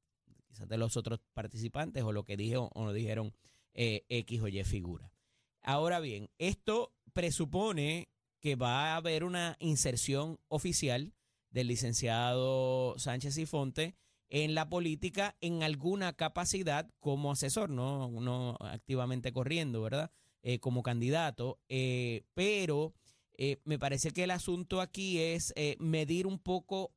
quizás 0.47 0.69
de 0.69 0.79
los 0.79 0.97
otros 0.97 1.21
participantes 1.35 2.03
o 2.05 2.13
lo 2.13 2.25
que 2.25 2.37
dijo 2.37 2.71
o 2.75 2.85
no 2.85 2.93
dijeron 2.93 3.35
eh, 3.75 4.05
X 4.09 4.41
o 4.41 4.49
Y 4.49 4.63
figura. 4.65 5.13
Ahora 5.61 6.01
bien, 6.01 6.31
esto 6.39 6.95
presupone 7.13 8.09
que 8.41 8.55
va 8.55 8.93
a 8.93 8.97
haber 8.97 9.25
una 9.25 9.57
inserción 9.59 10.39
oficial 10.47 11.13
del 11.59 11.67
licenciado 11.67 12.95
Sánchez 12.99 13.37
y 13.37 13.45
Fonte 13.45 13.97
en 14.29 14.55
la 14.55 14.69
política 14.69 15.35
en 15.41 15.65
alguna 15.65 16.13
capacidad 16.13 16.89
como 17.01 17.33
asesor, 17.33 17.69
no, 17.69 18.09
no 18.09 18.57
activamente 18.61 19.33
corriendo, 19.33 19.83
¿verdad? 19.83 20.13
Eh, 20.43 20.61
como 20.61 20.85
candidato, 20.85 21.59
eh, 21.69 22.23
pero 22.35 22.95
eh, 23.37 23.57
me 23.65 23.77
parece 23.77 24.13
que 24.13 24.23
el 24.23 24.31
asunto 24.31 24.81
aquí 24.81 25.19
es 25.19 25.53
medir 25.81 26.29
un 26.29 26.39
poco 26.39 26.93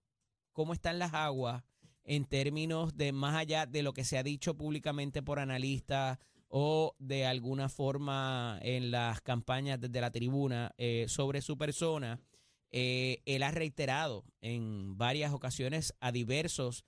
cómo 0.51 0.73
están 0.73 0.99
las 0.99 1.15
aguas 1.15 1.63
en 2.03 2.25
términos 2.25 2.95
de 2.95 3.13
más 3.13 3.35
allá 3.35 3.65
de 3.65 3.81
lo 3.81 3.93
que 3.93 4.05
se 4.05 4.19
ha 4.19 4.23
dicho 4.23 4.55
públicamente 4.55 5.23
por 5.23 5.39
analistas 5.39 6.19
o 6.49 6.95
de 6.99 7.25
alguna 7.25 7.67
forma 7.67 8.59
en 8.61 8.91
las 8.91 9.21
campañas 9.21 9.81
desde 9.81 10.01
la 10.01 10.11
tribuna 10.11 10.75
sobre 11.07 11.41
su 11.41 11.57
persona. 11.57 12.19
Él 12.71 13.43
ha 13.43 13.51
reiterado 13.51 14.23
en 14.39 14.97
varias 14.97 15.33
ocasiones 15.33 15.93
a 15.99 16.11
diversos 16.11 16.85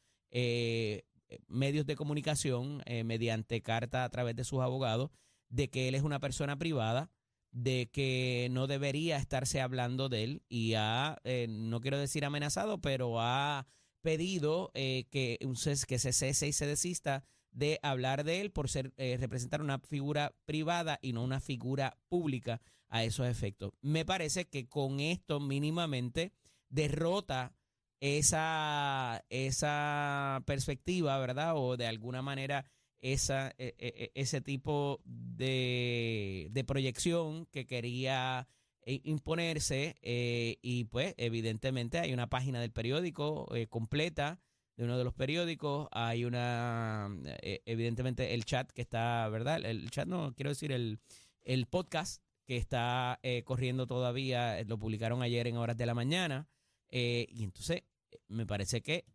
eh, 1.33 1.39
medios 1.47 1.85
de 1.85 1.95
comunicación 1.95 2.81
eh, 2.85 3.03
mediante 3.03 3.61
carta 3.61 4.03
a 4.03 4.09
través 4.09 4.35
de 4.35 4.43
sus 4.43 4.61
abogados 4.61 5.11
de 5.49 5.69
que 5.69 5.87
él 5.87 5.95
es 5.95 6.01
una 6.01 6.19
persona 6.19 6.57
privada, 6.57 7.11
de 7.51 7.89
que 7.91 8.47
no 8.51 8.65
debería 8.65 9.17
estarse 9.17 9.61
hablando 9.61 10.09
de 10.09 10.23
él 10.23 10.43
y 10.49 10.73
ha, 10.73 11.19
eh, 11.23 11.47
no 11.49 11.81
quiero 11.81 11.99
decir 11.99 12.25
amenazado, 12.25 12.81
pero 12.81 13.19
ha 13.19 13.67
pedido 14.01 14.71
que 14.73 15.37
se 15.55 16.13
cese 16.13 16.47
y 16.47 16.53
se 16.53 16.65
desista 16.65 17.23
de 17.53 17.79
hablar 17.81 18.23
de 18.23 18.41
él 18.41 18.51
por 18.51 18.69
ser 18.69 18.93
representar 18.97 19.61
una 19.61 19.79
figura 19.79 20.33
privada 20.45 20.99
y 21.01 21.13
no 21.13 21.23
una 21.23 21.39
figura 21.39 21.97
pública 22.09 22.61
a 22.89 23.03
esos 23.03 23.27
efectos. 23.27 23.71
Me 23.81 24.05
parece 24.05 24.45
que 24.45 24.67
con 24.67 24.99
esto 24.99 25.39
mínimamente 25.39 26.31
derrota 26.69 27.55
esa, 27.99 29.23
esa 29.29 30.43
perspectiva, 30.45 31.17
¿verdad? 31.19 31.53
O 31.55 31.77
de 31.77 31.87
alguna 31.87 32.21
manera 32.21 32.65
esa, 32.99 33.53
e, 33.57 33.75
e, 33.77 33.87
e, 33.87 34.11
ese 34.13 34.41
tipo 34.41 35.01
de, 35.05 36.49
de 36.51 36.63
proyección 36.65 37.45
que 37.47 37.65
quería 37.65 38.47
eh, 38.85 38.99
imponerse 39.05 39.95
eh, 40.01 40.57
y 40.61 40.83
pues 40.85 41.13
evidentemente 41.17 41.99
hay 41.99 42.13
una 42.13 42.29
página 42.29 42.59
del 42.59 42.71
periódico 42.71 43.47
eh, 43.55 43.67
completa 43.67 44.41
de 44.75 44.85
uno 44.85 44.97
de 44.97 45.03
los 45.03 45.13
periódicos, 45.13 45.87
hay 45.91 46.25
una, 46.25 47.09
eh, 47.41 47.61
evidentemente 47.65 48.33
el 48.33 48.45
chat 48.45 48.71
que 48.71 48.81
está, 48.81 49.27
¿verdad? 49.29 49.63
El 49.65 49.89
chat 49.91 50.07
no, 50.07 50.33
quiero 50.33 50.49
decir 50.49 50.71
el, 50.71 50.99
el 51.41 51.67
podcast 51.67 52.23
que 52.45 52.57
está 52.57 53.19
eh, 53.23 53.43
corriendo 53.43 53.87
todavía, 53.87 54.59
eh, 54.59 54.65
lo 54.65 54.77
publicaron 54.77 55.21
ayer 55.21 55.47
en 55.47 55.57
horas 55.57 55.77
de 55.77 55.85
la 55.85 55.93
mañana, 55.93 56.47
eh, 56.89 57.27
y 57.29 57.43
entonces 57.43 57.83
me 58.27 58.45
parece 58.45 58.81
que 58.81 59.05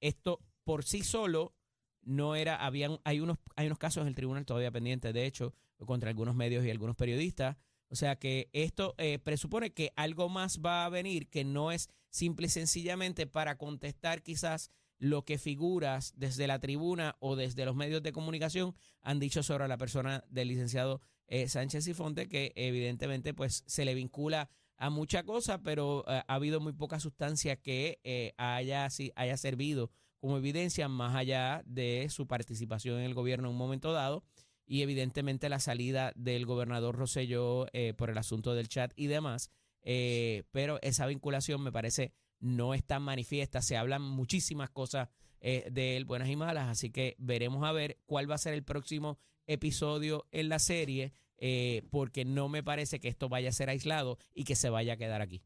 esto 0.00 0.40
por 0.64 0.84
sí 0.84 1.02
solo 1.02 1.54
no 2.02 2.34
era, 2.34 2.56
habían, 2.56 2.98
hay 3.04 3.20
unos, 3.20 3.38
hay 3.56 3.66
unos 3.66 3.78
casos 3.78 4.02
en 4.02 4.08
el 4.08 4.14
tribunal 4.14 4.46
todavía 4.46 4.70
pendientes, 4.70 5.12
de 5.12 5.26
hecho, 5.26 5.54
contra 5.86 6.10
algunos 6.10 6.34
medios 6.34 6.64
y 6.64 6.70
algunos 6.70 6.96
periodistas. 6.96 7.56
O 7.88 7.96
sea 7.96 8.16
que 8.16 8.48
esto 8.52 8.94
eh, 8.96 9.18
presupone 9.18 9.72
que 9.72 9.92
algo 9.96 10.28
más 10.28 10.60
va 10.64 10.86
a 10.86 10.88
venir 10.88 11.28
que 11.28 11.44
no 11.44 11.70
es 11.70 11.90
simple 12.08 12.46
y 12.46 12.50
sencillamente 12.50 13.26
para 13.26 13.58
contestar 13.58 14.22
quizás 14.22 14.70
lo 15.02 15.24
que 15.24 15.36
figuras 15.36 16.12
desde 16.16 16.46
la 16.46 16.60
tribuna 16.60 17.16
o 17.18 17.34
desde 17.34 17.64
los 17.64 17.74
medios 17.74 18.04
de 18.04 18.12
comunicación 18.12 18.76
han 19.00 19.18
dicho 19.18 19.42
sobre 19.42 19.66
la 19.66 19.76
persona 19.76 20.22
del 20.30 20.46
licenciado 20.46 21.00
eh, 21.26 21.48
Sánchez 21.48 21.88
y 21.88 21.92
Fonte, 21.94 22.28
que 22.28 22.52
evidentemente 22.54 23.34
pues 23.34 23.64
se 23.66 23.84
le 23.84 23.94
vincula 23.96 24.48
a 24.76 24.90
mucha 24.90 25.24
cosa, 25.24 25.60
pero 25.60 26.04
eh, 26.06 26.22
ha 26.24 26.34
habido 26.34 26.60
muy 26.60 26.72
poca 26.72 27.00
sustancia 27.00 27.56
que 27.56 27.98
eh, 28.04 28.32
haya, 28.36 28.88
si- 28.90 29.10
haya 29.16 29.36
servido 29.36 29.90
como 30.20 30.36
evidencia 30.36 30.86
más 30.86 31.16
allá 31.16 31.64
de 31.66 32.06
su 32.08 32.28
participación 32.28 33.00
en 33.00 33.06
el 33.06 33.14
gobierno 33.14 33.48
en 33.48 33.54
un 33.54 33.58
momento 33.58 33.90
dado 33.92 34.22
y 34.66 34.82
evidentemente 34.82 35.48
la 35.48 35.58
salida 35.58 36.12
del 36.14 36.46
gobernador 36.46 36.94
Rosselló 36.94 37.66
por 37.96 38.08
el 38.08 38.18
asunto 38.18 38.54
del 38.54 38.68
chat 38.68 38.92
y 38.94 39.08
demás. 39.08 39.50
Pero 39.82 40.78
esa 40.80 41.06
vinculación 41.06 41.60
me 41.60 41.72
parece 41.72 42.12
no 42.42 42.74
es 42.74 42.84
tan 42.84 43.02
manifiesta. 43.02 43.62
Se 43.62 43.76
hablan 43.76 44.02
muchísimas 44.02 44.68
cosas 44.68 45.08
eh, 45.40 45.68
de 45.70 45.96
él, 45.96 46.04
buenas 46.04 46.28
y 46.28 46.36
malas, 46.36 46.68
así 46.68 46.90
que 46.90 47.16
veremos 47.18 47.64
a 47.64 47.72
ver 47.72 47.98
cuál 48.04 48.30
va 48.30 48.34
a 48.34 48.38
ser 48.38 48.52
el 48.52 48.62
próximo 48.62 49.18
episodio 49.46 50.26
en 50.30 50.48
la 50.48 50.58
serie, 50.58 51.12
eh, 51.38 51.82
porque 51.90 52.24
no 52.24 52.48
me 52.48 52.62
parece 52.62 53.00
que 53.00 53.08
esto 53.08 53.28
vaya 53.28 53.48
a 53.48 53.52
ser 53.52 53.68
aislado 53.68 54.18
y 54.34 54.44
que 54.44 54.54
se 54.54 54.70
vaya 54.70 54.92
a 54.92 54.96
quedar 54.96 55.22
aquí. 55.22 55.42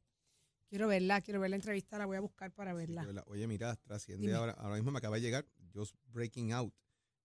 Quiero 0.68 0.88
verla, 0.88 1.20
quiero 1.20 1.40
ver 1.40 1.50
la 1.50 1.56
entrevista, 1.56 1.96
la 1.96 2.06
voy 2.06 2.16
a 2.16 2.20
buscar 2.20 2.52
para 2.52 2.74
verla. 2.74 3.06
Oye, 3.26 3.46
mira, 3.46 3.76
trasciende 3.76 4.35
ahora, 4.35 4.52
ahora 4.52 4.74
mismo 4.74 4.90
me 4.90 4.98
acaba 4.98 5.16
de 5.16 5.22
llegar, 5.22 5.46
just 5.72 5.94
breaking 6.09 6.52
out. 6.52 6.74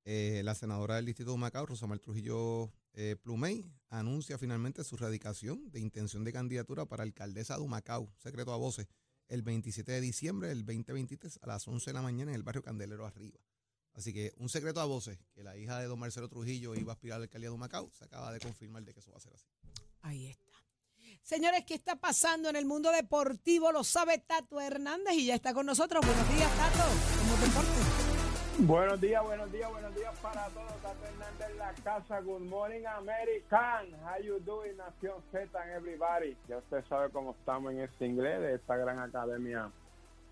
Eh, 0.03 0.41
la 0.43 0.55
senadora 0.55 0.95
del 0.95 1.05
Distrito 1.05 1.31
de 1.31 1.38
Macao, 1.38 1.65
Rosamar 1.65 1.99
Trujillo 1.99 2.71
eh, 2.93 3.15
Plumey, 3.21 3.71
anuncia 3.89 4.38
finalmente 4.38 4.84
su 4.84 4.97
radicación 4.97 5.69
de 5.71 5.79
intención 5.79 6.23
de 6.23 6.34
candidatura 6.34 6.86
para 6.86 7.03
alcaldesa 7.03 7.57
de 7.57 7.67
Macao, 7.67 8.13
secreto 8.17 8.53
a 8.53 8.57
voces, 8.57 8.88
el 9.31 9.43
27 9.43 9.89
de 9.89 10.01
diciembre 10.01 10.49
del 10.49 10.65
2023 10.65 11.39
a 11.41 11.47
las 11.47 11.65
11 11.65 11.89
de 11.89 11.93
la 11.93 12.01
mañana 12.01 12.31
en 12.31 12.35
el 12.35 12.43
barrio 12.43 12.61
Candelero 12.61 13.05
Arriba. 13.05 13.39
Así 13.93 14.13
que 14.13 14.33
un 14.37 14.49
secreto 14.49 14.81
a 14.81 14.85
voces, 14.85 15.19
que 15.33 15.41
la 15.43 15.57
hija 15.57 15.79
de 15.79 15.85
don 15.85 15.97
Marcelo 15.97 16.27
Trujillo 16.27 16.75
iba 16.75 16.91
a 16.91 16.95
aspirar 16.95 17.17
a 17.17 17.19
la 17.19 17.27
de 17.27 17.57
Macao, 17.57 17.89
se 17.91 18.05
acaba 18.05 18.31
de 18.33 18.39
confirmar 18.39 18.83
de 18.83 18.93
que 18.93 18.99
eso 18.99 19.11
va 19.11 19.17
a 19.17 19.21
ser 19.21 19.33
así. 19.33 19.47
Ahí 20.01 20.27
está. 20.27 20.51
Señores, 21.23 21.63
¿qué 21.65 21.75
está 21.75 21.95
pasando 21.95 22.49
en 22.49 22.57
el 22.57 22.65
mundo 22.65 22.91
deportivo? 22.91 23.71
Lo 23.71 23.83
sabe 23.85 24.17
Tato 24.17 24.59
Hernández 24.59 25.13
y 25.13 25.27
ya 25.27 25.35
está 25.35 25.53
con 25.53 25.65
nosotros. 25.65 26.05
Buenos 26.05 26.33
días, 26.33 26.51
Tato. 26.57 26.89
¿Cómo 27.17 27.37
deporte? 27.37 27.90
Buenos 28.59 28.99
días, 28.99 29.23
buenos 29.23 29.51
días, 29.51 29.71
buenos 29.71 29.95
días 29.95 30.13
para 30.19 30.47
todos. 30.49 30.75
Tato 30.81 31.05
Hernández 31.05 31.49
en 31.49 31.57
la 31.57 31.73
casa. 31.83 32.19
Good 32.19 32.41
morning, 32.41 32.83
American. 32.85 33.93
How 34.03 34.21
you 34.21 34.39
doing, 34.41 34.75
Nación 34.77 35.21
Z 35.31 35.57
and 35.57 35.71
everybody. 35.71 36.35
Ya 36.49 36.57
usted 36.57 36.83
sabe 36.89 37.09
cómo 37.11 37.31
estamos 37.31 37.71
en 37.71 37.79
este 37.79 38.05
inglés 38.05 38.41
de 38.41 38.55
esta 38.55 38.75
gran 38.75 38.99
academia 38.99 39.71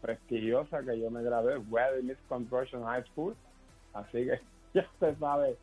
prestigiosa 0.01 0.83
que 0.83 0.99
yo 0.99 1.09
me 1.09 1.23
gradué, 1.23 1.57
Weather 1.57 2.03
Miss 2.03 2.17
Conversion 2.27 2.83
High 2.83 3.05
School. 3.13 3.35
Así 3.93 4.25
que 4.25 4.41
ya 4.73 4.81
usted 4.81 5.17
sabe 5.17 5.57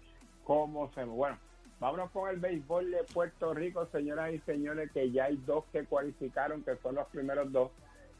cómo 0.45 0.90
se... 0.95 1.05
Bueno, 1.05 1.38
vámonos 1.79 2.11
con 2.11 2.31
el 2.31 2.38
béisbol 2.38 2.90
de 2.90 3.05
Puerto 3.12 3.53
Rico, 3.53 3.87
señoras 3.92 4.33
y 4.33 4.38
señores, 4.40 4.90
que 4.92 5.11
ya 5.12 5.25
hay 5.25 5.37
dos 5.47 5.64
que 5.73 5.85
cualificaron, 5.85 6.64
que 6.64 6.77
son 6.77 6.95
los 6.95 7.07
primeros 7.09 7.53
dos 7.53 7.71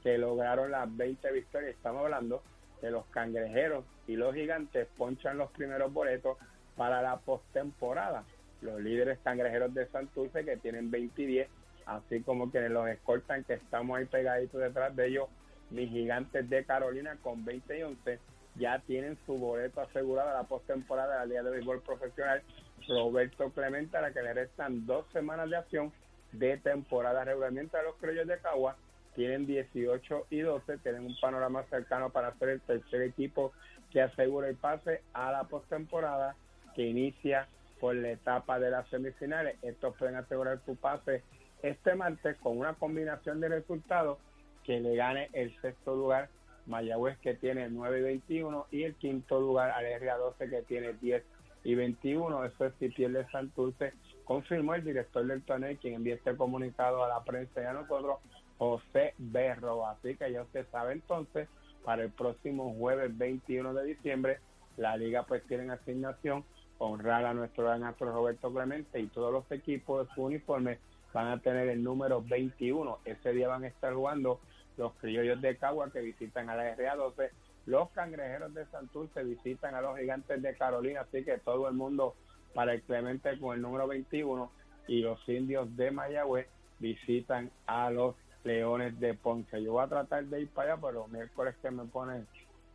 que 0.03 0.19
lograron 0.19 0.71
las 0.71 0.95
20 0.95 1.33
victorias. 1.33 1.75
Estamos 1.75 2.05
hablando 2.05 2.43
de 2.81 2.91
los 2.91 3.07
cangrejeros 3.07 3.85
y 4.07 4.17
los 4.17 4.35
gigantes 4.35 4.87
ponchan 4.97 5.39
los 5.39 5.51
primeros 5.53 5.93
boletos 5.93 6.39
para 6.77 7.03
la 7.03 7.19
postemporada. 7.19 8.25
Los 8.61 8.81
líderes 8.81 9.19
cangrejeros 9.23 9.73
de 9.75 9.87
Santurce 9.89 10.45
que 10.45 10.57
tienen 10.57 10.91
20 10.91 11.23
y 11.23 11.27
10, 11.27 11.49
así 11.87 12.21
como 12.23 12.51
quienes 12.51 12.71
los 12.71 12.89
escoltan, 12.89 13.45
que 13.45 13.55
estamos 13.55 13.99
ahí 13.99 14.07
pegaditos 14.07 14.61
detrás 14.61 14.95
de 14.97 15.09
ellos, 15.09 15.29
mis 15.71 15.91
gigantes 15.91 16.49
de 16.49 16.65
Carolina 16.65 17.17
con 17.23 17.45
20 17.45 17.79
y 17.79 17.83
11, 17.83 18.19
ya 18.57 18.79
tienen 18.81 19.19
su 19.27 19.37
boleto 19.37 19.81
asegurado 19.81 20.31
a 20.31 20.35
la 20.35 20.45
postemporada 20.45 21.15
de 21.15 21.19
la 21.19 21.27
Liga 21.27 21.43
de 21.43 21.51
Béisbol 21.51 21.83
Profesional. 21.83 22.43
Roberto 22.89 23.51
Clemente, 23.51 23.97
a 23.97 24.01
la 24.01 24.13
que 24.13 24.23
le 24.23 24.33
restan 24.33 24.87
dos 24.87 25.07
semanas 25.13 25.51
de 25.51 25.57
acción 25.57 25.93
de 26.33 26.57
temporada 26.59 27.25
regular, 27.25 27.51
mientras 27.51 27.83
los 27.85 27.97
criollos 27.97 28.29
de 28.29 28.39
Cagua 28.39 28.77
tienen 29.17 29.47
18 29.47 30.27
y 30.31 30.41
12, 30.41 30.79
tienen 30.79 31.07
un 31.07 31.17
panorama 31.21 31.65
cercano 31.65 32.11
para 32.11 32.37
ser 32.39 32.51
el 32.51 32.61
tercer 32.61 33.03
equipo 33.03 33.53
que 33.91 34.03
asegura 34.03 34.49
el 34.49 34.57
pase 34.57 35.03
a 35.13 35.33
la 35.33 35.45
postemporada 35.45 36.37
que 36.75 36.83
inicia 36.83 37.49
por 37.81 37.97
la 37.97 38.11
etapa 38.11 38.61
de 38.61 38.71
las 38.71 38.89
semifinales. 38.89 39.57
Estos 39.63 39.97
pueden 39.97 40.17
asegurar 40.17 40.61
su 40.65 40.77
pase 40.77 41.23
este 41.63 41.95
martes 41.95 42.37
con 42.39 42.59
una 42.59 42.75
combinación 42.75 43.41
de 43.41 43.49
resultados 43.49 44.19
que 44.65 44.81
le 44.81 44.95
gane 44.95 45.31
el 45.33 45.59
sexto 45.61 45.97
lugar 45.97 46.29
Mayagüez 46.67 47.19
que 47.19 47.35
tiene 47.35 47.69
9 47.69 48.01
y 48.01 48.03
21 48.03 48.67
y 48.71 48.83
el 48.83 48.95
quinto 48.97 49.41
lugar 49.41 49.71
al 49.71 49.85
RA12 49.85 50.51
que 50.51 50.63
tiene 50.63 50.93
10 50.95 51.23
y 51.65 51.75
21. 51.75 52.45
Eso 52.45 52.67
es 52.67 52.73
si 52.79 52.89
pierde 52.89 53.27
Santurce. 53.31 53.93
Confirmó 54.25 54.75
el 54.75 54.85
director 54.85 55.25
del 55.27 55.43
torneo 55.43 55.77
quien 55.81 55.95
envía 55.95 56.15
este 56.15 56.37
comunicado 56.37 57.05
a 57.05 57.09
la 57.09 57.23
prensa 57.25 57.63
y 57.63 57.65
a 57.65 57.73
nosotros, 57.73 58.19
José 58.59 59.15
Berro. 59.19 59.87
Así 59.87 60.17
que 60.17 60.33
ya 60.33 60.43
usted 60.43 60.67
sabe 60.71 60.93
entonces, 60.93 61.49
para 61.85 62.03
el 62.03 62.11
próximo 62.11 62.75
jueves 62.75 63.17
21 63.17 63.75
de 63.75 63.85
diciembre, 63.85 64.41
la 64.77 64.97
liga 64.97 65.25
pues 65.25 65.43
tiene 65.47 65.65
en 65.65 65.71
asignación 65.71 66.45
honrar 66.79 67.25
a 67.25 67.35
nuestro 67.35 67.65
gran 67.65 67.85
astro 67.85 68.13
Roberto 68.13 68.53
Clemente 68.53 69.01
y 69.01 69.07
todos 69.07 69.33
los 69.33 69.51
equipos 69.51 70.07
de 70.07 70.15
su 70.15 70.25
uniforme 70.25 70.79
van 71.13 71.29
a 71.29 71.41
tener 71.41 71.69
el 71.69 71.83
número 71.83 72.23
21. 72.23 72.99
Ese 73.05 73.33
día 73.33 73.49
van 73.49 73.65
a 73.65 73.69
estar 73.69 73.95
jugando 73.95 74.41
los 74.77 74.93
criollos 74.95 75.41
de 75.41 75.57
Cagua 75.57 75.91
que 75.91 76.01
visitan 76.01 76.51
a 76.51 76.57
la 76.57 76.77
RA12, 76.77 77.31
los 77.67 77.91
cangrejeros 77.91 78.55
de 78.55 78.67
Santurce 78.67 79.25
visitan 79.25 79.75
a 79.75 79.81
los 79.81 79.99
gigantes 79.99 80.41
de 80.41 80.55
Carolina, 80.57 81.01
así 81.01 81.25
que 81.25 81.39
todo 81.39 81.69
el 81.69 81.75
mundo 81.75 82.15
para 82.55 82.75
el 82.75 82.83
Clemente 82.83 83.39
con 83.39 83.57
el 83.57 83.63
número 83.63 83.87
21 83.89 84.51
y 84.87 85.01
los 85.01 85.19
indios 85.29 85.75
de 85.77 85.91
Mayagüez 85.91 86.47
visitan 86.79 87.51
a 87.67 87.91
los 87.91 88.15
leones 88.47 88.99
de 89.01 89.15
Ponce. 89.15 89.63
Yo 89.63 89.73
voy 89.73 89.85
a 89.85 89.89
tratar 89.89 90.25
de 90.25 90.43
ir 90.43 90.51
para 90.51 90.75
allá, 90.75 90.83
pero 90.83 91.09
miércoles 91.09 91.57
que 91.61 91.71
me 91.71 91.85
ponen 91.87 92.27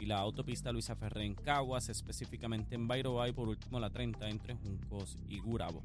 y 0.00 0.06
la 0.06 0.18
autopista 0.18 0.72
Luisa 0.72 0.96
Ferré 0.96 1.24
en 1.24 1.34
Caguas, 1.34 1.88
específicamente 1.88 2.74
en 2.74 2.88
Bayroa 2.88 3.28
y 3.28 3.32
por 3.32 3.48
último 3.48 3.78
la 3.78 3.90
30 3.90 4.28
entre 4.28 4.54
Juncos 4.54 5.18
y 5.28 5.38
Gurabo. 5.38 5.82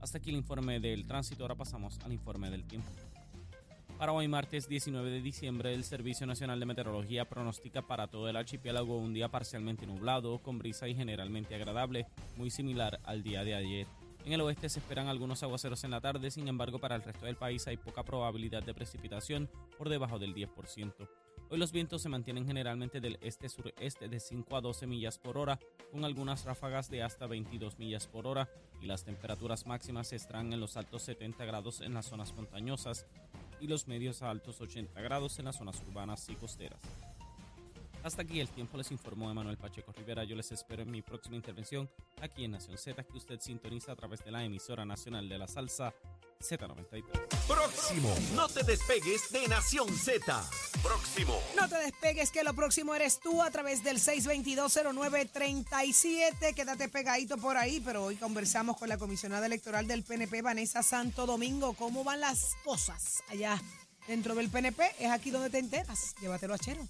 Hasta 0.00 0.18
aquí 0.18 0.30
el 0.30 0.36
informe 0.36 0.78
del 0.78 1.06
tránsito, 1.06 1.42
ahora 1.42 1.54
pasamos 1.54 1.98
al 2.04 2.12
informe 2.12 2.50
del 2.50 2.64
tiempo. 2.64 2.90
Para 3.98 4.12
hoy 4.12 4.28
martes 4.28 4.68
19 4.68 5.10
de 5.10 5.22
diciembre, 5.22 5.72
el 5.72 5.82
Servicio 5.82 6.26
Nacional 6.26 6.60
de 6.60 6.66
Meteorología 6.66 7.24
pronostica 7.24 7.80
para 7.80 8.08
todo 8.08 8.28
el 8.28 8.36
archipiélago 8.36 8.98
un 8.98 9.14
día 9.14 9.30
parcialmente 9.30 9.86
nublado, 9.86 10.38
con 10.42 10.58
brisa 10.58 10.86
y 10.86 10.94
generalmente 10.94 11.54
agradable, 11.54 12.06
muy 12.36 12.50
similar 12.50 13.00
al 13.04 13.22
día 13.22 13.42
de 13.42 13.54
ayer. 13.54 13.86
En 14.26 14.34
el 14.34 14.42
oeste 14.42 14.68
se 14.68 14.80
esperan 14.80 15.06
algunos 15.06 15.42
aguaceros 15.42 15.82
en 15.84 15.92
la 15.92 16.02
tarde, 16.02 16.30
sin 16.30 16.46
embargo 16.46 16.78
para 16.78 16.96
el 16.96 17.02
resto 17.02 17.24
del 17.24 17.36
país 17.36 17.66
hay 17.68 17.78
poca 17.78 18.02
probabilidad 18.02 18.62
de 18.62 18.74
precipitación 18.74 19.48
por 19.78 19.88
debajo 19.88 20.18
del 20.18 20.34
10%. 20.34 21.08
Hoy 21.48 21.58
los 21.58 21.70
vientos 21.70 22.02
se 22.02 22.08
mantienen 22.08 22.44
generalmente 22.44 23.00
del 23.00 23.18
este-sureste 23.20 24.08
de 24.08 24.18
5 24.18 24.56
a 24.56 24.60
12 24.60 24.88
millas 24.88 25.16
por 25.18 25.38
hora, 25.38 25.60
con 25.92 26.04
algunas 26.04 26.44
ráfagas 26.44 26.90
de 26.90 27.04
hasta 27.04 27.28
22 27.28 27.78
millas 27.78 28.08
por 28.08 28.26
hora, 28.26 28.48
y 28.82 28.86
las 28.86 29.04
temperaturas 29.04 29.64
máximas 29.64 30.12
estarán 30.12 30.52
en 30.52 30.58
los 30.58 30.76
altos 30.76 31.02
70 31.02 31.44
grados 31.44 31.82
en 31.82 31.94
las 31.94 32.06
zonas 32.06 32.34
montañosas 32.34 33.06
y 33.60 33.68
los 33.68 33.86
medios 33.86 34.22
a 34.22 34.30
altos 34.30 34.60
80 34.60 35.00
grados 35.00 35.38
en 35.38 35.44
las 35.44 35.56
zonas 35.56 35.80
urbanas 35.86 36.28
y 36.28 36.34
costeras. 36.34 36.80
Hasta 38.02 38.22
aquí 38.22 38.40
el 38.40 38.48
tiempo 38.48 38.76
les 38.76 38.90
informó 38.90 39.30
Emanuel 39.30 39.56
Pacheco 39.56 39.92
Rivera. 39.92 40.24
Yo 40.24 40.34
les 40.34 40.50
espero 40.50 40.82
en 40.82 40.90
mi 40.90 41.02
próxima 41.02 41.36
intervención 41.36 41.88
aquí 42.20 42.44
en 42.44 42.52
Nación 42.52 42.76
Z, 42.76 43.04
que 43.04 43.18
usted 43.18 43.40
sintoniza 43.40 43.92
a 43.92 43.96
través 43.96 44.24
de 44.24 44.32
la 44.32 44.44
emisora 44.44 44.84
nacional 44.84 45.28
de 45.28 45.38
la 45.38 45.46
salsa 45.46 45.94
Z93. 46.40 47.04
Próximo. 47.46 48.14
No 48.34 48.48
te 48.48 48.62
despegues 48.62 49.30
de 49.30 49.48
Nación 49.48 49.88
Z. 49.96 50.44
Próximo. 50.82 51.40
No 51.56 51.68
te 51.68 51.76
despegues, 51.76 52.30
que 52.30 52.44
lo 52.44 52.54
próximo 52.54 52.94
eres 52.94 53.20
tú 53.20 53.42
a 53.42 53.50
través 53.50 53.82
del 53.82 53.98
6220937. 53.98 56.54
Quédate 56.54 56.88
pegadito 56.88 57.36
por 57.38 57.56
ahí, 57.56 57.80
pero 57.80 58.04
hoy 58.04 58.16
conversamos 58.16 58.76
con 58.76 58.88
la 58.88 58.98
comisionada 58.98 59.46
electoral 59.46 59.86
del 59.86 60.04
PNP, 60.04 60.42
Vanessa 60.42 60.82
Santo 60.82 61.26
Domingo. 61.26 61.74
¿Cómo 61.74 62.04
van 62.04 62.20
las 62.20 62.54
cosas 62.64 63.22
allá 63.28 63.60
dentro 64.06 64.34
del 64.34 64.50
PNP? 64.50 64.94
Es 64.98 65.10
aquí 65.10 65.30
donde 65.30 65.50
te 65.50 65.58
enteras. 65.58 66.14
Llévatelo 66.20 66.54
a 66.54 66.58
Chero. 66.58 66.86